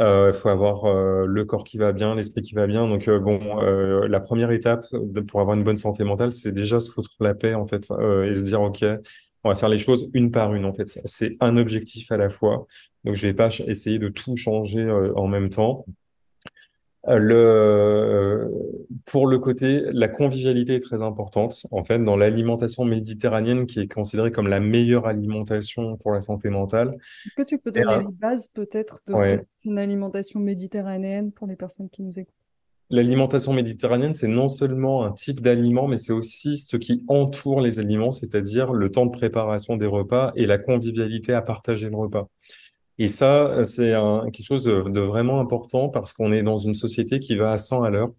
[0.00, 0.84] Il faut avoir
[1.26, 2.86] le corps qui va bien, l'esprit qui va bien.
[2.86, 4.84] Donc bon, la première étape
[5.26, 8.36] pour avoir une bonne santé mentale, c'est déjà se foutre la paix en fait et
[8.36, 8.84] se dire ok,
[9.42, 11.00] on va faire les choses une par une en fait.
[11.04, 12.68] C'est un objectif à la fois.
[13.02, 15.84] Donc je vais pas essayer de tout changer en même temps.
[17.08, 18.50] Euh, Le,
[19.06, 21.66] pour le côté, la convivialité est très importante.
[21.70, 26.50] En fait, dans l'alimentation méditerranéenne, qui est considérée comme la meilleure alimentation pour la santé
[26.50, 26.96] mentale,
[27.26, 31.32] Est-ce que tu peux donner un- les bases peut-être de ce que une alimentation méditerranéenne
[31.32, 32.34] pour les personnes qui nous écoutent?
[32.90, 37.78] L'alimentation méditerranéenne, c'est non seulement un type d'aliment, mais c'est aussi ce qui entoure les
[37.80, 42.28] aliments, c'est-à-dire le temps de préparation des repas et la convivialité à partager le repas.
[42.98, 43.92] Et ça, euh, c'est
[44.32, 47.84] quelque chose de, vraiment important parce qu'on est dans une société qui va à 100
[47.84, 48.10] à l'heure.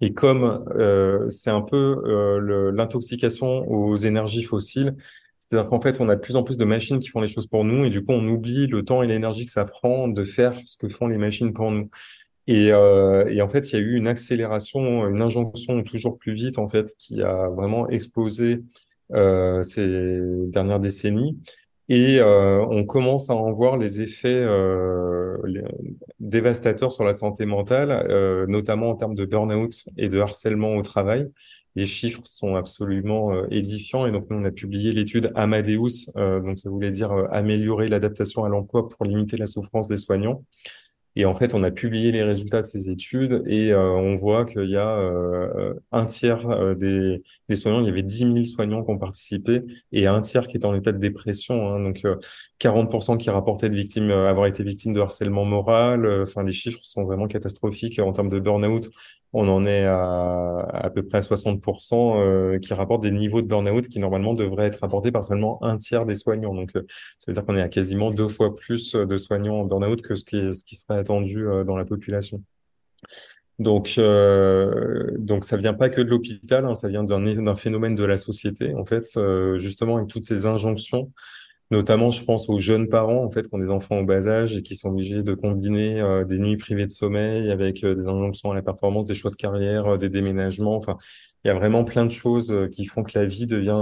[0.00, 4.94] Et comme euh, c'est un peu euh, l'intoxication aux énergies fossiles,
[5.38, 7.46] c'est-à-dire qu'en fait, on a de plus en plus de machines qui font les choses
[7.46, 10.24] pour nous, et du coup, on oublie le temps et l'énergie que ça prend de
[10.24, 11.90] faire ce que font les machines pour nous.
[12.46, 16.58] Et, et en fait, il y a eu une accélération, une injonction toujours plus vite,
[16.58, 18.62] en fait, qui a vraiment explosé
[19.10, 21.38] ces dernières décennies.
[21.88, 25.36] Et euh, on commence à en voir les effets euh,
[26.18, 30.82] dévastateurs sur la santé mentale, euh, notamment en termes de burn-out et de harcèlement au
[30.82, 31.30] travail.
[31.76, 34.06] Les chiffres sont absolument euh, édifiants.
[34.06, 37.88] Et donc, nous, on a publié l'étude Amadeus, euh, donc ça voulait dire euh, améliorer
[37.88, 40.44] l'adaptation à l'emploi pour limiter la souffrance des soignants.
[41.16, 44.44] Et en fait, on a publié les résultats de ces études et euh, on voit
[44.44, 47.22] qu'il y a euh, un tiers euh, des,
[47.54, 49.62] soignants, il y avait 10 000 soignants qui ont participé
[49.92, 51.74] et un tiers qui est en état de dépression.
[51.74, 51.80] hein.
[51.80, 52.16] donc, euh,
[52.58, 56.06] 40% qui rapportaient de victimes, avoir été victimes de harcèlement moral.
[56.22, 57.98] Enfin, les chiffres sont vraiment catastrophiques.
[57.98, 58.88] En termes de burn-out,
[59.32, 63.46] on en est à à peu près à 60% euh, qui rapportent des niveaux de
[63.46, 66.54] burn-out qui normalement devraient être rapportés par seulement un tiers des soignants.
[66.54, 66.80] Donc, ça
[67.28, 70.24] veut dire qu'on est à quasiment deux fois plus de soignants en burn-out que ce
[70.24, 72.42] qui serait attendu euh, dans la population.
[73.58, 78.04] Donc, euh, donc ça vient pas que de l'hôpital, hein, ça vient d'un phénomène de
[78.04, 81.12] la société, en fait, euh, justement avec toutes ces injonctions.
[81.70, 84.56] Notamment, je pense aux jeunes parents, en fait, qui ont des enfants au bas âge
[84.56, 88.50] et qui sont obligés de combiner euh, des nuits privées de sommeil avec des injonctions
[88.50, 90.76] à la performance, des choix de carrière, des déménagements.
[90.76, 90.96] Enfin,
[91.44, 93.72] il y a vraiment plein de choses qui font que la vie devient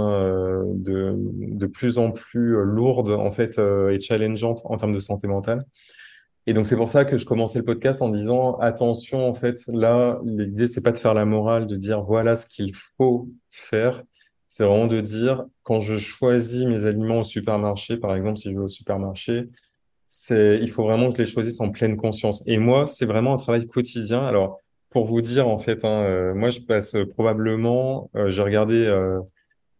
[0.75, 5.65] de, plus en plus lourde, en fait, et challengeante en termes de santé mentale.
[6.45, 9.61] Et donc, c'est pour ça que je commençais le podcast en disant, attention, en fait,
[9.67, 14.03] là, l'idée, c'est pas de faire la morale, de dire, voilà ce qu'il faut faire.
[14.47, 18.55] C'est vraiment de dire, quand je choisis mes aliments au supermarché, par exemple, si je
[18.55, 19.49] vais au supermarché,
[20.07, 22.43] c'est, il faut vraiment que je les choisisse en pleine conscience.
[22.45, 24.25] Et moi, c'est vraiment un travail quotidien.
[24.25, 28.85] Alors, pour vous dire, en fait, hein, euh, moi, je passe probablement, euh, j'ai regardé,
[28.85, 29.19] euh,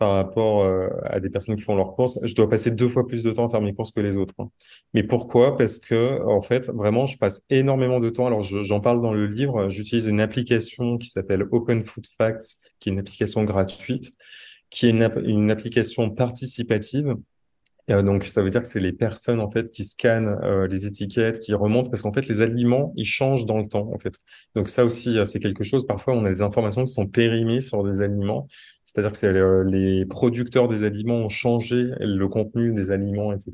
[0.03, 2.19] par rapport euh, à des personnes qui font leurs courses.
[2.23, 4.33] Je dois passer deux fois plus de temps à faire mes courses que les autres.
[4.39, 4.49] hein.
[4.93, 5.55] Mais pourquoi?
[5.57, 8.27] Parce que, en fait, vraiment, je passe énormément de temps.
[8.27, 9.69] Alors, je- j'en parle dans le livre.
[9.69, 14.11] J'utilise une application qui s'appelle Open Food Facts, qui est une application gratuite,
[14.69, 17.15] qui est une application participative.
[17.89, 20.85] Euh, donc, ça veut dire que c'est les personnes en fait qui scannent euh, les
[20.85, 24.15] étiquettes, qui remontent, parce qu'en fait, les aliments, ils changent dans le temps, en fait.
[24.55, 25.85] Donc, ça aussi, euh, c'est quelque chose.
[25.85, 28.47] Parfois, on a des informations qui sont périmées sur des aliments,
[28.83, 33.51] c'est-à-dire que euh, les producteurs des aliments ont changé le contenu des aliments, etc.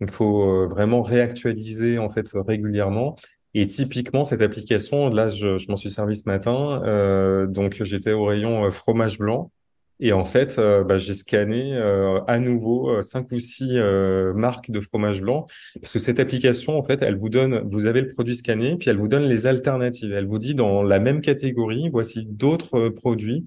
[0.00, 3.16] Donc, il faut vraiment réactualiser en fait régulièrement.
[3.54, 7.46] Et typiquement, cette application, là, je, je m'en suis servi ce matin.
[7.48, 9.50] donc, j'étais au rayon fromage blanc.
[9.98, 14.34] Et en fait, euh, bah, j'ai scanné euh, à nouveau euh, cinq ou six euh,
[14.34, 15.46] marques de fromage blanc
[15.80, 18.90] parce que cette application, en fait, elle vous donne, vous avez le produit scanné, puis
[18.90, 20.12] elle vous donne les alternatives.
[20.12, 23.46] Elle vous dit dans la même catégorie, voici d'autres euh, produits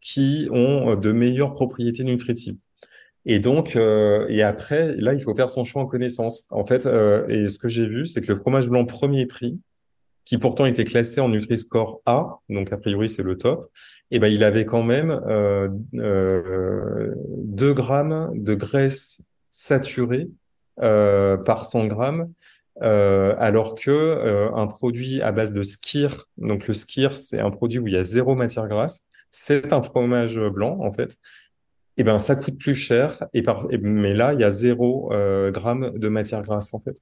[0.00, 2.56] qui ont de meilleures propriétés nutritives.
[3.26, 6.46] Et donc, et après, là, il faut faire son choix en connaissance.
[6.48, 6.86] En fait,
[7.28, 9.60] et ce que j'ai vu, c'est que le fromage blanc premier prix,
[10.30, 13.68] qui pourtant était classé en Nutri-Score A, donc a priori c'est le top,
[14.12, 20.30] et ben il avait quand même euh, euh, 2 grammes de graisse saturée
[20.82, 22.32] euh, par 100 grammes,
[22.80, 27.50] euh, alors que euh, un produit à base de skyr, donc le skyr c'est un
[27.50, 31.16] produit où il y a zéro matière grasse, c'est un fromage blanc en fait.
[31.96, 33.42] Et ben ça coûte plus cher, et
[33.82, 36.98] mais là il y a zéro euh, gramme de matière grasse en fait.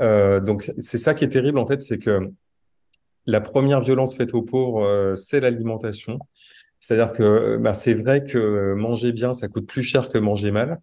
[0.00, 2.32] Euh, donc c'est ça qui est terrible en fait, c'est que
[3.26, 6.18] la première violence faite aux pauvres, euh, c'est l'alimentation.
[6.80, 10.80] C'est-à-dire que bah, c'est vrai que manger bien, ça coûte plus cher que manger mal.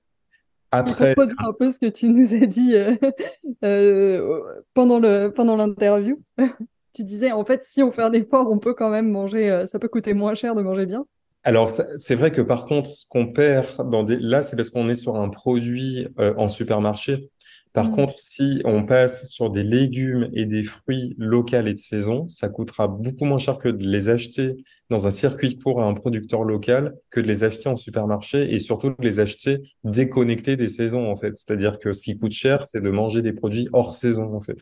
[0.71, 2.95] Après, redire un peu ce que tu nous as dit euh,
[3.65, 6.21] euh, pendant le, pendant l'interview,
[6.93, 9.65] tu disais en fait, si on fait un effort, on peut quand même manger, euh,
[9.65, 11.05] ça peut coûter moins cher de manger bien.
[11.43, 14.17] alors c'est vrai que par contre, ce qu'on perd dans des...
[14.17, 17.29] là, c'est parce qu'on est sur un produit euh, en supermarché.
[17.73, 17.91] Par Mm.
[17.91, 22.49] contre, si on passe sur des légumes et des fruits locaux et de saison, ça
[22.49, 24.57] coûtera beaucoup moins cher que de les acheter
[24.89, 28.59] dans un circuit court à un producteur local que de les acheter en supermarché et
[28.59, 31.37] surtout de les acheter déconnectés des saisons, en fait.
[31.37, 34.57] C'est-à-dire que ce qui coûte cher, c'est de manger des produits hors saison, en fait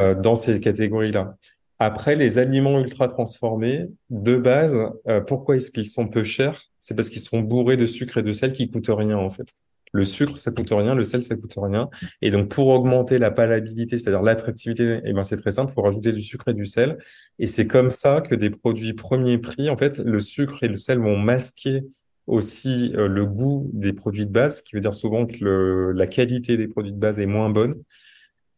[0.00, 1.36] euh, dans ces catégories-là.
[1.78, 6.62] Après, les aliments ultra transformés, de base, euh, pourquoi est-ce qu'ils sont peu chers?
[6.80, 9.48] C'est parce qu'ils sont bourrés de sucre et de sel qui coûtent rien, en fait.
[9.94, 11.88] Le sucre, ça coûte rien, le sel, ça coûte rien.
[12.20, 15.82] Et donc, pour augmenter la palatabilité, c'est-à-dire l'attractivité, eh ben, c'est très simple, il faut
[15.82, 16.98] rajouter du sucre et du sel.
[17.38, 20.74] Et c'est comme ça que des produits premier prix, en fait, le sucre et le
[20.74, 21.84] sel vont masquer
[22.26, 26.06] aussi euh, le goût des produits de base, ce qui veut dire souvent que la
[26.06, 27.74] qualité des produits de base est moins bonne.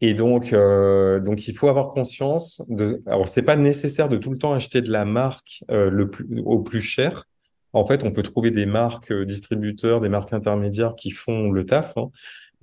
[0.00, 3.02] Et donc, euh, donc, il faut avoir conscience de.
[3.06, 6.26] Alors, c'est pas nécessaire de tout le temps acheter de la marque euh, le plus,
[6.44, 7.26] au plus cher.
[7.72, 11.64] En fait, on peut trouver des marques euh, distributeurs, des marques intermédiaires qui font le
[11.66, 11.96] taf.
[11.96, 12.10] hein.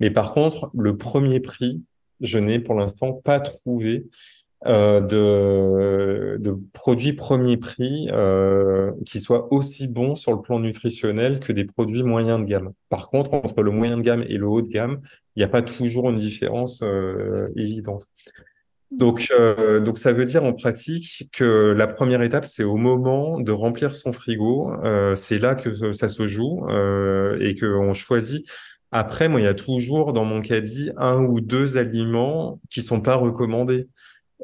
[0.00, 1.82] Mais par contre, le premier prix,
[2.20, 4.06] je n'ai pour l'instant pas trouvé
[4.66, 11.38] euh, de, de produits premier prix euh, qui soient aussi bons sur le plan nutritionnel
[11.38, 12.72] que des produits moyens de gamme.
[12.88, 15.00] Par contre, entre le moyen de gamme et le haut de gamme,
[15.36, 16.82] il n'y a pas toujours une différence
[17.56, 18.08] évidente.
[18.98, 23.40] Donc, euh, donc, ça veut dire en pratique que la première étape, c'est au moment
[23.40, 24.72] de remplir son frigo.
[24.84, 28.46] Euh, c'est là que ça se joue euh, et qu'on choisit.
[28.92, 33.00] Après, moi, il y a toujours dans mon caddie un ou deux aliments qui sont
[33.00, 33.88] pas recommandés.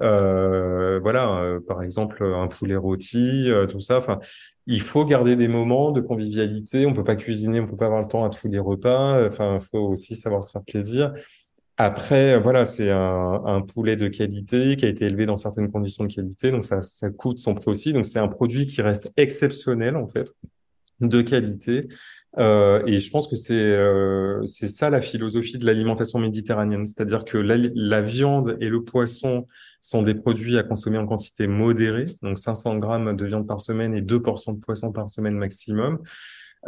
[0.02, 3.98] Euh, voilà, euh, par exemple, un poulet rôti, euh, tout ça.
[3.98, 4.18] Enfin,
[4.66, 6.86] il faut garder des moments de convivialité.
[6.86, 9.28] On peut pas cuisiner, on peut pas avoir le temps à tous les repas.
[9.28, 11.12] Enfin, faut aussi savoir se faire plaisir.
[11.82, 16.04] Après, voilà, c'est un, un poulet de qualité qui a été élevé dans certaines conditions
[16.04, 17.94] de qualité, donc ça, ça coûte son prix aussi.
[17.94, 20.34] Donc c'est un produit qui reste exceptionnel en fait,
[21.00, 21.88] de qualité.
[22.36, 27.38] Euh, et je pense que c'est euh, ça la philosophie de l'alimentation méditerranéenne, c'est-à-dire que
[27.38, 29.46] la, la viande et le poisson
[29.80, 33.94] sont des produits à consommer en quantité modérée, donc 500 grammes de viande par semaine
[33.94, 35.98] et deux portions de poisson par semaine maximum.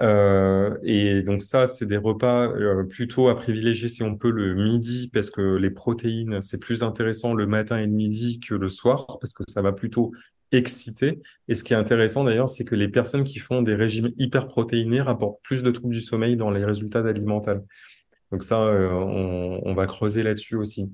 [0.01, 4.55] Euh, et donc ça, c'est des repas euh, plutôt à privilégier si on peut le
[4.55, 8.68] midi, parce que les protéines, c'est plus intéressant le matin et le midi que le
[8.68, 10.12] soir, parce que ça va plutôt
[10.51, 11.20] exciter.
[11.49, 15.01] Et ce qui est intéressant d'ailleurs, c'est que les personnes qui font des régimes hyperprotéinés
[15.01, 17.61] rapportent plus de troubles du sommeil dans les résultats d'alimentaire.
[18.30, 20.93] Donc ça, euh, on, on va creuser là-dessus aussi.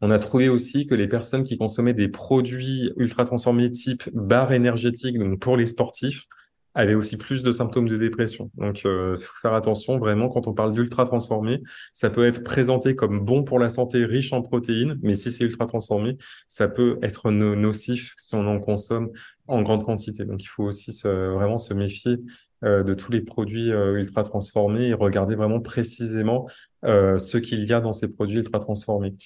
[0.00, 4.52] On a trouvé aussi que les personnes qui consommaient des produits ultra transformés type barres
[4.52, 6.26] énergétiques, donc pour les sportifs,
[6.74, 8.50] avaient aussi plus de symptômes de dépression.
[8.56, 11.62] Donc, faut faire attention vraiment quand on parle d'ultra transformé,
[11.94, 15.44] ça peut être présenté comme bon pour la santé, riche en protéines, mais si c'est
[15.44, 16.16] ultra transformé,
[16.46, 19.10] ça peut être nocif si on en consomme
[19.48, 20.24] en grande quantité.
[20.24, 22.18] Donc, il faut aussi vraiment se méfier
[22.62, 26.46] de tous les produits ultra transformés et regarder vraiment précisément
[26.84, 29.16] ce qu'il y a dans ces produits ultra transformés.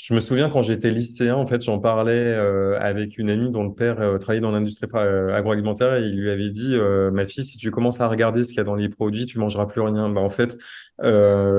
[0.00, 3.64] Je me souviens quand j'étais lycéen, en fait, j'en parlais euh, avec une amie dont
[3.64, 6.76] le père euh, travaillait dans l'industrie euh, agroalimentaire et il lui avait dit
[7.12, 9.40] Ma fille, si tu commences à regarder ce qu'il y a dans les produits, tu
[9.40, 10.08] mangeras plus rien.
[10.08, 10.56] Bah, en fait,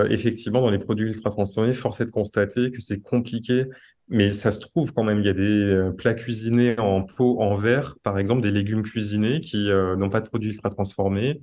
[0.09, 3.65] effectivement, dans les produits ultra transformés, force est de constater que c'est compliqué,
[4.07, 5.19] mais ça se trouve quand même.
[5.19, 9.41] Il y a des plats cuisinés en pot, en verre, par exemple, des légumes cuisinés
[9.41, 11.41] qui n'ont pas de produits ultra transformés.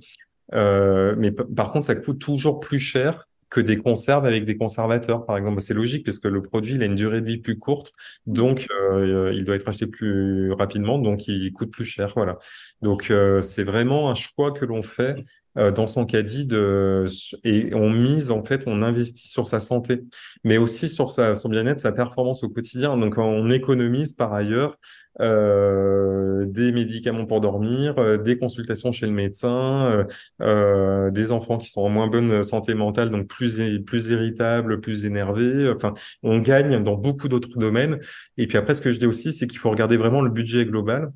[0.51, 5.37] mais par contre, ça coûte toujours plus cher que des conserves avec des conservateurs, par
[5.37, 5.61] exemple.
[5.61, 7.93] C'est logique parce que le produit, il a une durée de vie plus courte,
[8.25, 12.13] donc euh, il doit être acheté plus rapidement, donc il coûte plus cher.
[12.15, 12.37] Voilà.
[12.81, 15.23] Donc euh, c'est vraiment un choix que l'on fait
[15.57, 17.05] euh, dans son caddie de,
[17.43, 20.03] et on mise en fait, on investit sur sa santé,
[20.43, 22.97] mais aussi sur sa, son bien-être, sa performance au quotidien.
[22.97, 24.77] Donc on économise par ailleurs
[25.19, 30.03] euh, des médicaments pour dormir, euh, des consultations chez le médecin, euh,
[30.41, 35.05] euh, des enfants qui sont en moins bonne santé mentale, donc plus, plus irritables, plus
[35.05, 35.69] énervés.
[35.75, 35.93] Enfin,
[36.23, 37.99] on gagne dans beaucoup d'autres domaines.
[38.37, 40.65] Et puis après, ce que je dis aussi, c'est qu'il faut regarder vraiment le budget
[40.65, 41.11] global.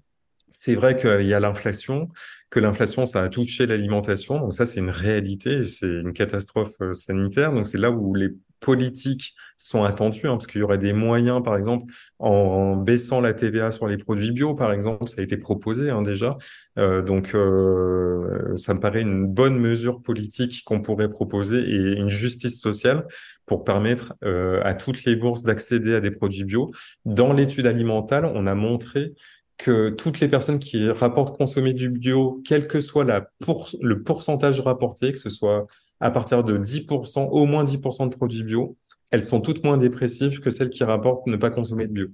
[0.52, 2.10] C'est vrai qu'il y a l'inflation,
[2.50, 4.40] que l'inflation, ça a touché l'alimentation.
[4.40, 7.54] Donc ça, c'est une réalité, c'est une catastrophe sanitaire.
[7.54, 8.30] Donc c'est là où les
[8.62, 13.34] politiques sont attendues, hein, parce qu'il y aurait des moyens, par exemple, en, baissant la
[13.34, 16.38] TVA sur les produits bio, par exemple, ça a été proposé hein, déjà.
[16.80, 22.10] Euh, donc, euh, ça me paraît une bonne mesure politique qu'on pourrait proposer et une
[22.10, 23.06] justice sociale
[23.46, 26.72] pour permettre euh, à toutes les bourses d'accéder à des produits bio.
[27.06, 29.14] Dans l'étude alimentale, on a montré
[29.62, 35.12] que toutes les personnes qui rapportent consommer du bio, quel que soit le pourcentage rapporté,
[35.14, 35.68] que ce soit
[36.00, 38.76] à partir de 10%, au moins 10% de produits bio,
[39.12, 42.08] elles sont toutes moins dépressives que celles qui rapportent ne pas consommer de bio.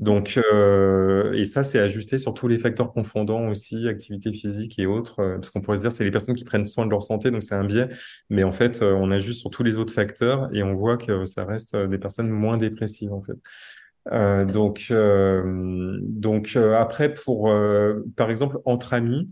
[0.00, 4.86] Donc, euh, et ça, c'est ajusté sur tous les facteurs confondants aussi, activité physique et
[4.86, 7.02] autres, euh, parce qu'on pourrait se dire c'est les personnes qui prennent soin de leur
[7.02, 7.88] santé, donc c'est un biais,
[8.30, 11.24] mais en fait, euh, on ajuste sur tous les autres facteurs et on voit que
[11.24, 13.36] ça reste des personnes moins dépressives en fait.
[14.12, 17.52] Euh, donc, euh, donc euh, après, pour,
[18.16, 19.30] par exemple, entre amis,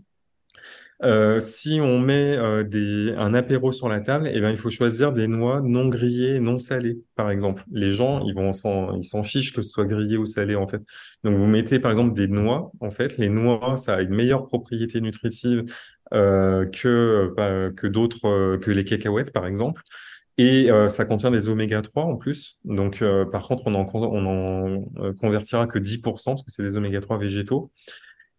[1.39, 5.27] si on met des, un apéro sur la table, eh bien, il faut choisir des
[5.27, 7.63] noix non grillées, non salées, par exemple.
[7.71, 8.51] Les gens, ils vont
[8.95, 10.81] ils s'en fichent que ce soit grillé ou salé, en fait.
[11.23, 12.71] Donc, vous mettez, par exemple, des noix.
[12.79, 15.65] En fait, les noix, ça a une meilleure propriété nutritive
[16.11, 17.33] que,
[17.75, 19.83] que d'autres, que les cacahuètes, par exemple.
[20.37, 22.59] Et euh, ça contient des oméga 3 en plus.
[22.63, 26.63] Donc, euh, par contre, on en, on en euh, convertira que 10% parce que c'est
[26.63, 27.71] des oméga 3 végétaux.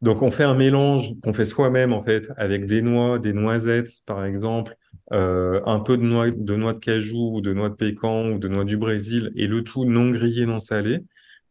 [0.00, 3.90] Donc, on fait un mélange qu'on fait soi-même, en fait, avec des noix, des noisettes,
[4.06, 4.76] par exemple,
[5.10, 8.46] un peu de noix, de noix de cajou ou de noix de pécan ou de
[8.46, 11.00] noix du Brésil, et le tout non grillé, non salé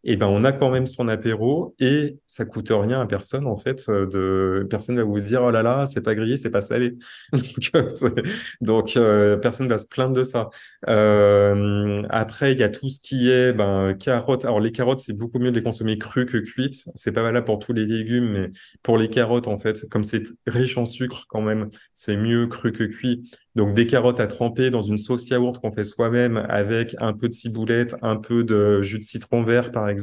[0.07, 3.57] et ben on a quand même son apéro et ça coûte rien à personne en
[3.57, 6.61] fait euh, de personne va vous dire oh là là c'est pas grillé c'est pas
[6.61, 6.95] salé.
[8.61, 10.49] Donc, euh, personne va se plaindre de ça.
[10.87, 14.45] Euh, après il y a tout ce qui est ben carottes.
[14.45, 16.85] Alors les carottes c'est beaucoup mieux de les consommer crues que cuites.
[16.95, 18.49] C'est pas valable pour tous les légumes mais
[18.83, 22.71] pour les carottes en fait comme c'est riche en sucre quand même c'est mieux cru
[22.71, 23.29] que cuit.
[23.55, 27.27] Donc des carottes à tremper dans une sauce yaourt qu'on fait soi-même avec un peu
[27.27, 29.96] de ciboulette, un peu de jus de citron vert par exemple.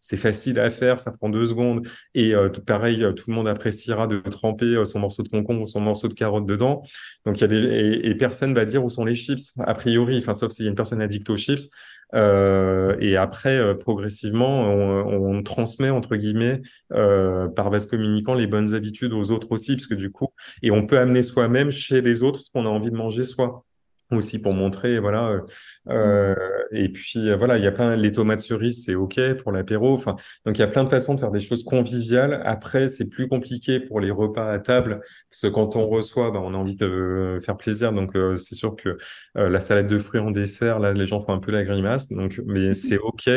[0.00, 1.86] C'est facile à faire, ça prend deux secondes.
[2.14, 5.62] Et euh, pareil, euh, tout le monde appréciera de tremper euh, son morceau de concombre
[5.62, 6.82] ou son morceau de carotte dedans.
[7.24, 10.18] Donc et, et personne va dire où sont les chips a priori.
[10.18, 11.68] Enfin sauf s'il y a une personne addicte aux chips.
[12.14, 19.50] Et après, progressivement, on, transmet, entre guillemets, par vase communicant, les bonnes habitudes aux autres
[19.50, 20.28] aussi, parce que du coup,
[20.62, 23.65] et on peut amener soi-même chez les autres ce qu'on a envie de manger soi
[24.12, 25.40] aussi pour montrer voilà euh,
[25.88, 26.34] euh
[26.70, 29.94] et puis euh, voilà il y a plein les tomates cerises c'est ok pour l'apéro
[29.94, 32.42] enfin donc il y a plein de façons de faire des choses conviviales.
[32.44, 35.00] Après c'est plus compliqué pour les repas à table
[35.30, 38.54] parce que quand on reçoit ben, on a envie de faire plaisir donc euh, c'est
[38.54, 38.96] sûr que
[39.34, 42.40] la salade de fruits en dessert là les gens font un peu la grimace donc
[42.46, 43.28] mais c'est ok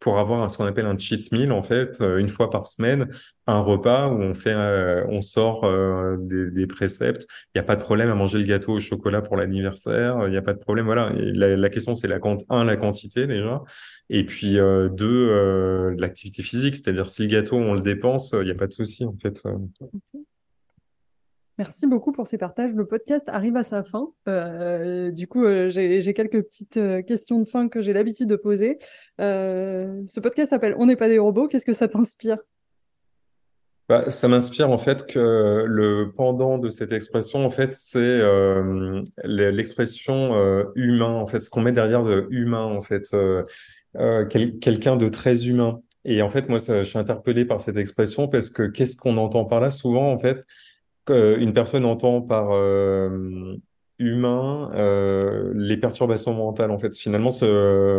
[0.00, 3.08] pour avoir ce qu'on appelle un cheat meal, en fait, euh, une fois par semaine,
[3.46, 7.26] un repas où on fait, euh, on sort euh, des, préceptes.
[7.54, 10.18] Il n'y a pas de problème à manger le gâteau au chocolat pour l'anniversaire.
[10.26, 10.86] Il n'y a pas de problème.
[10.86, 11.10] Voilà.
[11.14, 12.18] la, la, question, c'est la
[12.50, 13.62] un, la quantité déjà,
[14.10, 16.76] et puis deux, l'activité physique.
[16.76, 19.42] C'est-à-dire si le gâteau on le dépense, il n'y a pas de souci en fait.
[21.58, 22.72] Merci beaucoup pour ces partages.
[22.72, 24.12] Le podcast arrive à sa fin.
[24.28, 28.36] Euh, du coup, euh, j'ai quelques petites euh, questions de fin que j'ai l'habitude de
[28.36, 28.78] poser.
[29.18, 31.48] ce podcast s'appelle On n'est pas des robots.
[31.48, 32.38] Qu'est-ce que ça t'inspire?
[33.88, 38.20] Bah, ça m'inspire en fait que le pendant de cette expression, en fait, c'est
[39.24, 43.08] l'expression humain, en fait, ce qu'on met derrière de humain, en fait,
[44.30, 45.80] quel- quelqu'un de très humain.
[46.04, 49.16] Et en fait, moi, ça, je suis interpellé par cette expression parce que qu'est-ce qu'on
[49.16, 49.70] entend par là?
[49.70, 50.44] Souvent, en fait,
[51.10, 53.56] une personne entend par euh,
[53.98, 56.70] humain euh, les perturbations mentales.
[56.70, 57.30] En fait, finalement,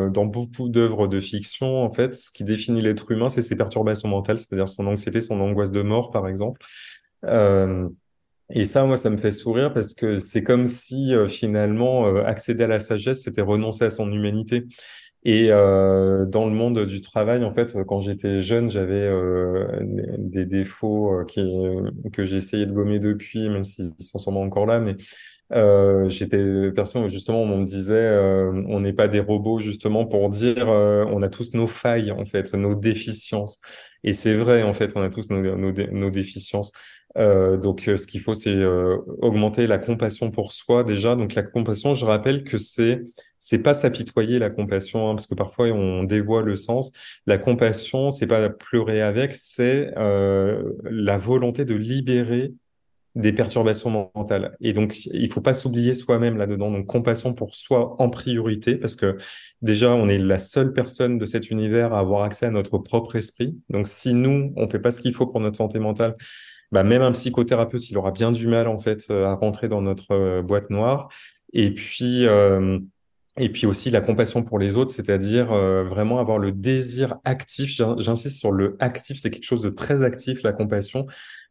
[0.10, 4.10] dans beaucoup d'œuvres de fiction, en fait, ce qui définit l'être humain, c'est ses perturbations
[4.10, 6.62] mentales, c'est-à-dire son anxiété, son angoisse de mort, par exemple.
[7.26, 7.88] Euh,
[8.52, 12.68] et ça, moi, ça me fait sourire parce que c'est comme si finalement accéder à
[12.68, 14.66] la sagesse, c'était renoncer à son humanité.
[15.26, 19.68] Et euh, dans le monde du travail, en fait, quand j'étais jeune, j'avais euh,
[20.18, 21.42] des défauts euh, qui,
[22.14, 24.80] que j'ai essayé de gommer depuis, même s'ils sont sûrement encore là.
[24.80, 24.96] Mais
[25.54, 30.30] euh, j'étais personne justement on me disait, euh, on n'est pas des robots justement pour
[30.30, 33.60] dire, euh, on a tous nos failles en fait, nos déficiences.
[34.04, 36.72] Et c'est vrai en fait, on a tous nos, nos, nos déficiences.
[37.18, 41.16] Euh, donc, euh, ce qu'il faut, c'est euh, augmenter la compassion pour soi déjà.
[41.16, 43.02] Donc, la compassion, je rappelle que c'est
[43.42, 46.92] c'est pas s'apitoyer la compassion, hein, parce que parfois on dévoie le sens.
[47.26, 52.54] La compassion, c'est pas pleurer avec, c'est la volonté de libérer
[53.16, 54.56] des perturbations mentales.
[54.62, 56.70] Et donc, il faut pas s'oublier soi-même là-dedans.
[56.70, 59.18] Donc, compassion pour soi en priorité, parce que
[59.62, 63.16] déjà, on est la seule personne de cet univers à avoir accès à notre propre
[63.16, 63.58] esprit.
[63.70, 66.16] Donc, si nous, on fait pas ce qu'il faut pour notre santé mentale,
[66.72, 69.82] bah, même un psychothérapeute, il aura bien du mal, en fait, euh, à rentrer dans
[69.82, 71.10] notre euh, boîte noire.
[71.54, 72.80] Et puis, euh,
[73.38, 77.70] et puis aussi la compassion pour les autres, c'est-à-dire euh, vraiment avoir le désir actif.
[77.72, 81.06] J'in- J'insiste sur le actif, c'est quelque chose de très actif, la compassion.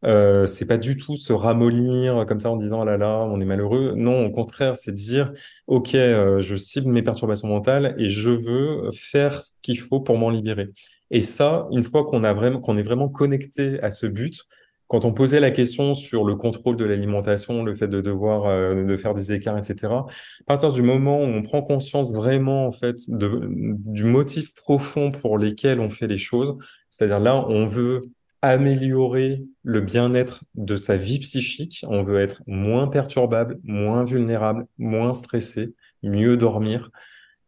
[0.04, 3.40] Euh, c'est pas du tout se ramollir comme ça en disant ah là là, on
[3.40, 3.94] est malheureux.
[3.96, 5.32] Non, au contraire, c'est dire
[5.66, 10.18] ok, euh, je cible mes perturbations mentales et je veux faire ce qu'il faut pour
[10.18, 10.68] m'en libérer.
[11.10, 14.44] Et ça, une fois qu'on a vraiment, qu'on est vraiment connecté à ce but,
[14.88, 18.84] quand on posait la question sur le contrôle de l'alimentation, le fait de devoir euh,
[18.84, 19.92] de faire des écarts, etc.
[19.92, 25.38] À partir du moment où on prend conscience vraiment en fait du motif profond pour
[25.38, 26.56] lesquels on fait les choses,
[26.90, 28.02] c'est-à-dire là, on veut
[28.40, 35.12] améliorer le bien-être de sa vie psychique, on veut être moins perturbable, moins vulnérable, moins
[35.12, 36.90] stressé, mieux dormir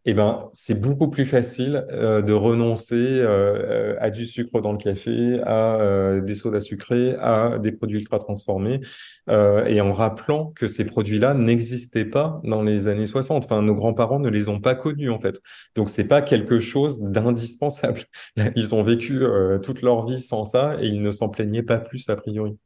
[0.06, 4.72] eh ben, c'est beaucoup plus facile euh, de renoncer euh, euh, à du sucre dans
[4.72, 8.80] le café, à des sodas sucrés, à des produits ultra transformés,
[9.28, 13.44] et en rappelant que ces produits-là n'existaient pas dans les années 60.
[13.44, 15.40] Enfin, nos grands-parents ne les ont pas connus en fait.
[15.74, 18.04] Donc, c'est pas quelque chose d'indispensable.
[18.56, 19.22] Ils ont vécu
[19.62, 22.56] toute leur vie sans ça et ils ne s'en plaignaient pas plus a priori.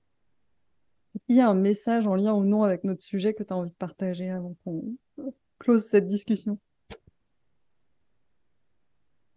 [1.15, 3.53] Est-ce qu'il y a un message en lien ou non avec notre sujet que tu
[3.53, 4.83] as envie de partager avant qu'on
[5.59, 6.59] close cette discussion?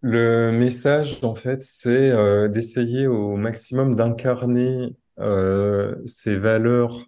[0.09, 7.05] Le message, en fait, c'est euh, d'essayer au maximum d'incarner euh, ces valeurs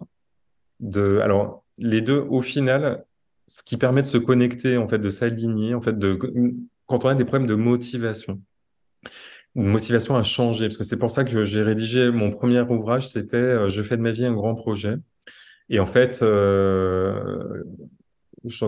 [0.80, 1.18] de.
[1.20, 3.06] Alors, les deux, au final,
[3.46, 6.18] ce qui permet de se connecter, en fait, de s'aligner, en fait, de
[6.84, 8.42] quand on a des problèmes de motivation,
[9.54, 13.08] une motivation à changer, parce que c'est pour ça que j'ai rédigé mon premier ouvrage,
[13.08, 14.96] c'était euh, Je fais de ma vie un grand projet.
[15.70, 16.22] Et en fait,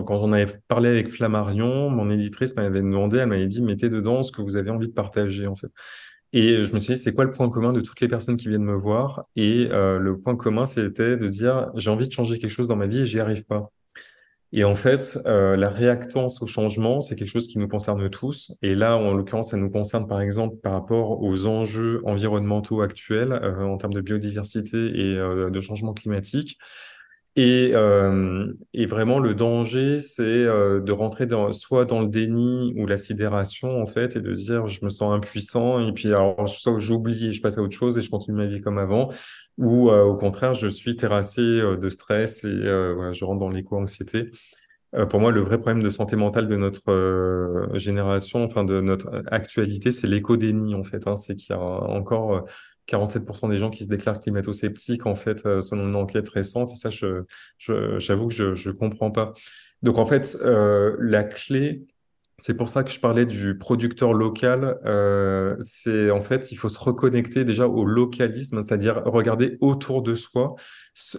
[0.05, 4.23] quand j'en avais parlé avec Flammarion, mon éditrice m'avait demandé, elle m'avait dit, mettez dedans
[4.23, 5.71] ce que vous avez envie de partager, en fait.
[6.33, 8.49] Et je me suis dit, c'est quoi le point commun de toutes les personnes qui
[8.49, 9.25] viennent me voir?
[9.35, 12.75] Et euh, le point commun, c'était de dire, j'ai envie de changer quelque chose dans
[12.75, 13.71] ma vie et j'y arrive pas.
[14.51, 18.51] Et en fait, euh, la réactance au changement, c'est quelque chose qui nous concerne tous.
[18.63, 23.31] Et là, en l'occurrence, ça nous concerne par exemple par rapport aux enjeux environnementaux actuels
[23.31, 26.57] euh, en termes de biodiversité et de changement climatique.
[27.35, 32.73] Et, euh, et vraiment, le danger, c'est euh, de rentrer dans, soit dans le déni
[32.77, 36.47] ou la sidération, en fait, et de dire, je me sens impuissant, et puis alors,
[36.47, 39.09] soit j'oublie et je passe à autre chose et je continue ma vie comme avant,
[39.57, 43.39] ou euh, au contraire, je suis terrassé euh, de stress et euh, voilà, je rentre
[43.39, 44.29] dans l'éco-anxiété.
[44.95, 49.23] Euh, pour moi, le vrai problème de santé mentale de notre génération, enfin de notre
[49.31, 51.07] actualité, c'est l'éco-déni en fait.
[51.07, 51.17] hein.
[51.17, 52.45] C'est qu'il y a encore
[52.87, 56.71] 47% des gens qui se déclarent climato-sceptiques en fait, euh, selon une enquête récente.
[56.73, 57.23] Et ça, je,
[57.57, 59.33] je- j'avoue que je je comprends pas.
[59.81, 61.85] Donc en fait, euh, la clé,
[62.39, 64.77] c'est pour ça que je parlais du producteur local.
[64.85, 70.15] Euh, c'est en fait, il faut se reconnecter déjà au localisme, c'est-à-dire regarder autour de
[70.15, 70.55] soi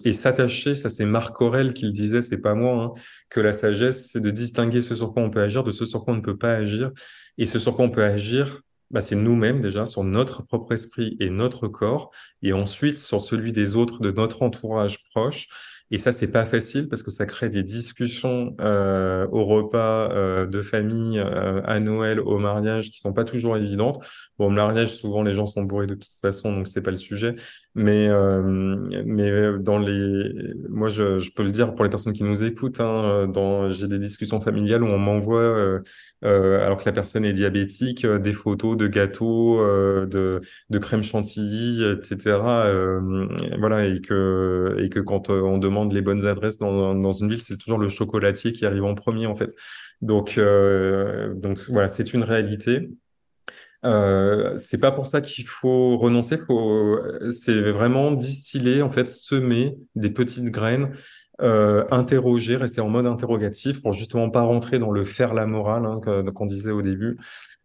[0.05, 0.75] et s'attacher.
[0.75, 3.01] Ça, c'est Marc Aurèle qui le disait, c'est pas moi, hein,
[3.31, 6.05] que la sagesse, c'est de distinguer ce sur quoi on peut agir de ce sur
[6.05, 6.91] quoi on ne peut pas agir.
[7.39, 8.61] Et ce sur quoi on peut agir,
[8.95, 13.53] bah, c'est nous-mêmes déjà, sur notre propre esprit et notre corps, et ensuite sur celui
[13.53, 15.49] des autres, de notre entourage proche.
[15.95, 20.45] Et ça, c'est pas facile parce que ça crée des discussions euh, au repas euh,
[20.45, 24.05] de famille, euh, à Noël, au mariage, qui sont pas toujours évidentes.
[24.37, 26.97] Bon, au mariage, souvent les gens sont bourrés de toute façon, donc c'est pas le
[26.97, 27.37] sujet.
[27.77, 28.09] Mais
[29.05, 32.81] mais dans les, moi, je, peux le dire pour les personnes qui nous écoutent.
[32.81, 33.31] Hein,
[33.71, 35.81] j'ai des discussions familiales où on m'envoie,
[36.23, 39.61] alors que la personne est diabétique, des photos de gâteaux,
[40.07, 40.41] de
[40.71, 42.41] de crème chantilly, etc.
[43.59, 47.43] voilà, et que et que quand on demande les bonnes adresses dans, dans une ville,
[47.43, 49.55] c'est toujours le chocolatier qui arrive en premier, en fait.
[50.01, 52.91] Donc, euh, donc voilà, c'est une réalité.
[53.85, 56.99] Euh, c'est pas pour ça qu'il faut renoncer, faut,
[57.33, 60.95] c'est vraiment distiller, en fait, semer des petites graines,
[61.43, 65.85] euh, interroger, rester en mode interrogatif pour justement pas rentrer dans le faire la morale
[65.85, 66.01] hein,
[66.33, 67.19] qu'on disait au début,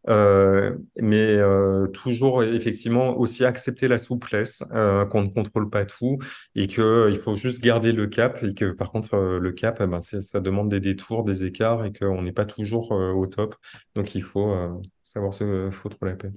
[0.08, 6.20] euh, mais euh, toujours effectivement aussi accepter la souplesse, euh, qu'on ne contrôle pas tout
[6.56, 9.88] et que il faut juste garder le cap et que par contre le cap, eh
[9.88, 13.56] ben, ça demande des détours, des écarts et qu'on n'est pas toujours au top.
[13.96, 14.54] Donc il faut
[15.04, 16.32] savoir se foutre la paix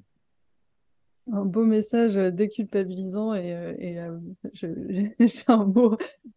[1.31, 3.55] un beau message déculpabilisant et,
[4.53, 5.97] j'ai un mot,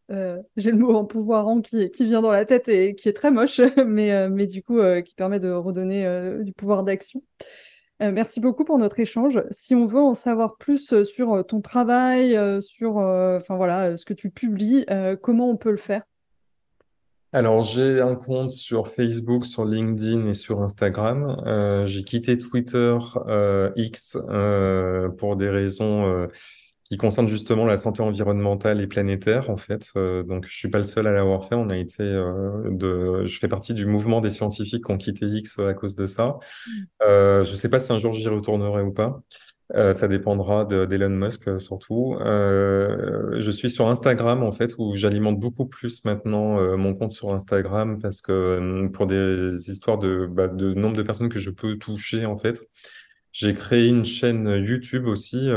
[0.10, 3.32] j'ai le mot en pouvoirant qui, qui vient dans la tête et qui est très
[3.32, 6.06] moche, mais, mais du coup qui permet de redonner
[6.44, 7.24] du pouvoir d'action.
[8.00, 9.44] merci beaucoup pour notre échange.
[9.52, 14.30] Si on veut en savoir plus sur ton travail, sur enfin voilà ce que tu
[14.30, 14.86] publies,
[15.22, 16.04] comment on peut le faire?
[17.36, 21.44] Alors, j'ai un compte sur Facebook, sur LinkedIn et sur Instagram.
[21.46, 22.98] Euh, j'ai quitté Twitter
[23.28, 26.30] euh, X euh, pour des raisons
[26.86, 29.92] qui concernent justement la santé environnementale et planétaire, en fait.
[29.96, 31.56] Donc, je suis pas le seul à l'avoir fait.
[31.56, 35.60] On a été de, je fais partie du mouvement des scientifiques qui ont quitté X
[35.60, 36.38] à cause de ça.
[36.68, 37.04] Mmh.
[37.44, 39.20] je sais pas si un jour j'y retournerai ou pas.
[39.74, 42.16] Euh, ça dépendra d'Elon Musk euh, surtout.
[42.22, 47.34] Euh, je suis sur Instagram en fait où j'alimente beaucoup plus maintenant mon compte sur
[47.34, 51.78] Instagram parce que pour des histoires de, bah, de nombre de personnes que je peux
[51.78, 52.62] toucher en fait.
[53.32, 55.50] J'ai créé une chaîne YouTube aussi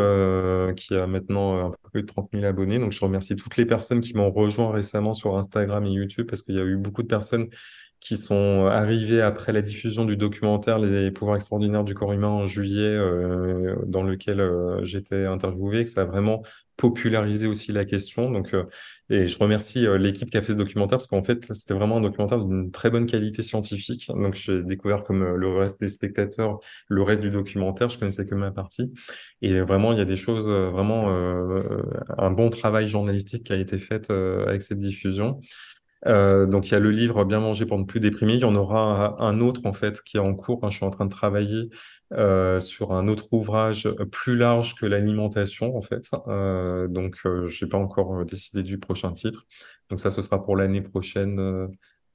[0.77, 2.79] qui a maintenant un peu plus de 30 000 abonnés.
[2.81, 6.43] Donc je remercie toutes les personnes qui m'ont rejoint récemment sur Instagram et YouTube parce
[6.43, 7.49] qu'il y a eu beaucoup de personnes
[8.01, 12.47] qui sont arrivés après la diffusion du documentaire Les pouvoirs extraordinaires du corps humain en
[12.47, 16.43] juillet, euh, dans lequel euh, j'étais interviewé, que ça a vraiment
[16.79, 18.31] popularisé aussi la question.
[18.31, 18.65] Donc, euh,
[19.11, 21.97] et je remercie euh, l'équipe qui a fait ce documentaire parce qu'en fait, c'était vraiment
[21.99, 24.07] un documentaire d'une très bonne qualité scientifique.
[24.09, 27.89] Donc, j'ai découvert comme euh, le reste des spectateurs le reste du documentaire.
[27.89, 28.93] Je connaissais que ma partie.
[29.43, 31.09] Et vraiment, il y a des choses, vraiment,
[32.19, 35.41] un bon travail journalistique qui a été fait avec cette diffusion.
[36.07, 38.35] Euh, donc il y a le livre Bien manger pour ne plus déprimer.
[38.35, 40.61] Il y en aura un autre en fait qui est en cours.
[40.71, 41.71] je suis en train de travailler
[42.13, 46.09] euh, sur un autre ouvrage plus large que l'alimentation en fait.
[46.29, 49.47] Euh, donc euh, je n'ai pas encore décidé du prochain titre.
[49.91, 51.67] Donc ça ce sera pour l'année prochaine euh,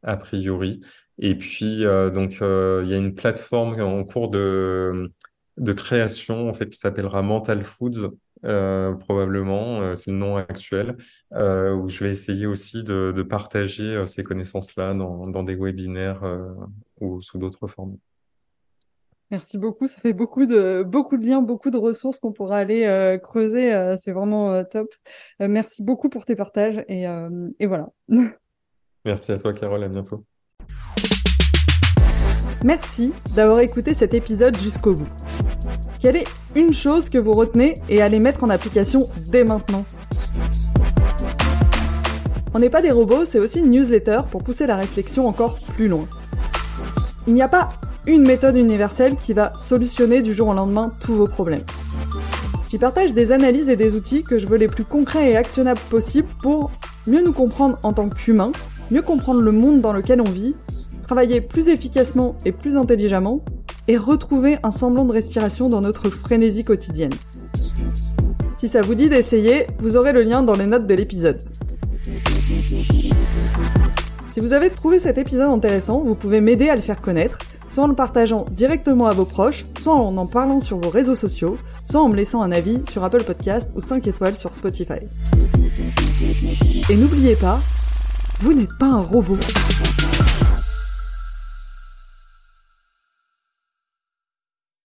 [0.04, 0.82] a priori.
[1.20, 5.12] Et puis donc il y a une plateforme en cours de
[5.58, 8.10] de création en fait qui s'appellera Mental Foods
[8.46, 10.98] euh, probablement, euh, c'est le nom actuel,
[11.34, 16.24] euh, où je vais essayer aussi de, de partager ces connaissances-là dans, dans, des webinaires
[17.00, 17.98] ou sous d'autres formes.
[19.32, 23.20] Merci beaucoup, ça fait beaucoup de, beaucoup de liens, beaucoup de ressources qu'on pourra aller
[23.24, 24.94] creuser, c'est vraiment top.
[25.40, 27.06] merci beaucoup pour tes partages et,
[27.60, 27.90] et voilà.
[29.06, 30.26] merci à toi Carole, à bientôt.
[32.64, 35.08] Merci d'avoir écouté cet épisode jusqu'au bout.
[36.00, 39.84] Quelle est une chose que vous retenez et allez mettre en application dès maintenant?
[42.54, 45.90] On n'est pas des robots, c'est aussi une newsletter pour pousser la réflexion encore plus
[45.90, 46.08] loin.
[47.28, 47.74] Il n'y a pas
[48.08, 51.66] une méthode universelle qui va solutionner du jour au lendemain tous vos problèmes.
[52.70, 55.82] J'y partage des analyses et des outils que je veux les plus concrets et actionnables
[55.90, 56.72] possibles pour
[57.08, 58.54] mieux nous comprendre en tant qu'humains,
[58.90, 60.56] mieux comprendre le monde dans lequel on vit,
[61.14, 63.46] travailler plus efficacement et plus intelligemment,
[63.88, 67.14] et retrouver un semblant de respiration dans notre frénésie quotidienne.
[68.56, 71.44] Si ça vous dit d'essayer, vous aurez le lien dans les notes de l'épisode.
[74.32, 77.38] Si vous avez trouvé cet épisode intéressant, vous pouvez m'aider à le faire connaître,
[77.70, 81.14] soit en le partageant directement à vos proches, soit en en parlant sur vos réseaux
[81.14, 85.06] sociaux, soit en me laissant un avis sur Apple Podcast ou 5 étoiles sur Spotify.
[86.90, 87.60] Et n'oubliez pas,
[88.40, 89.38] vous n'êtes pas un robot.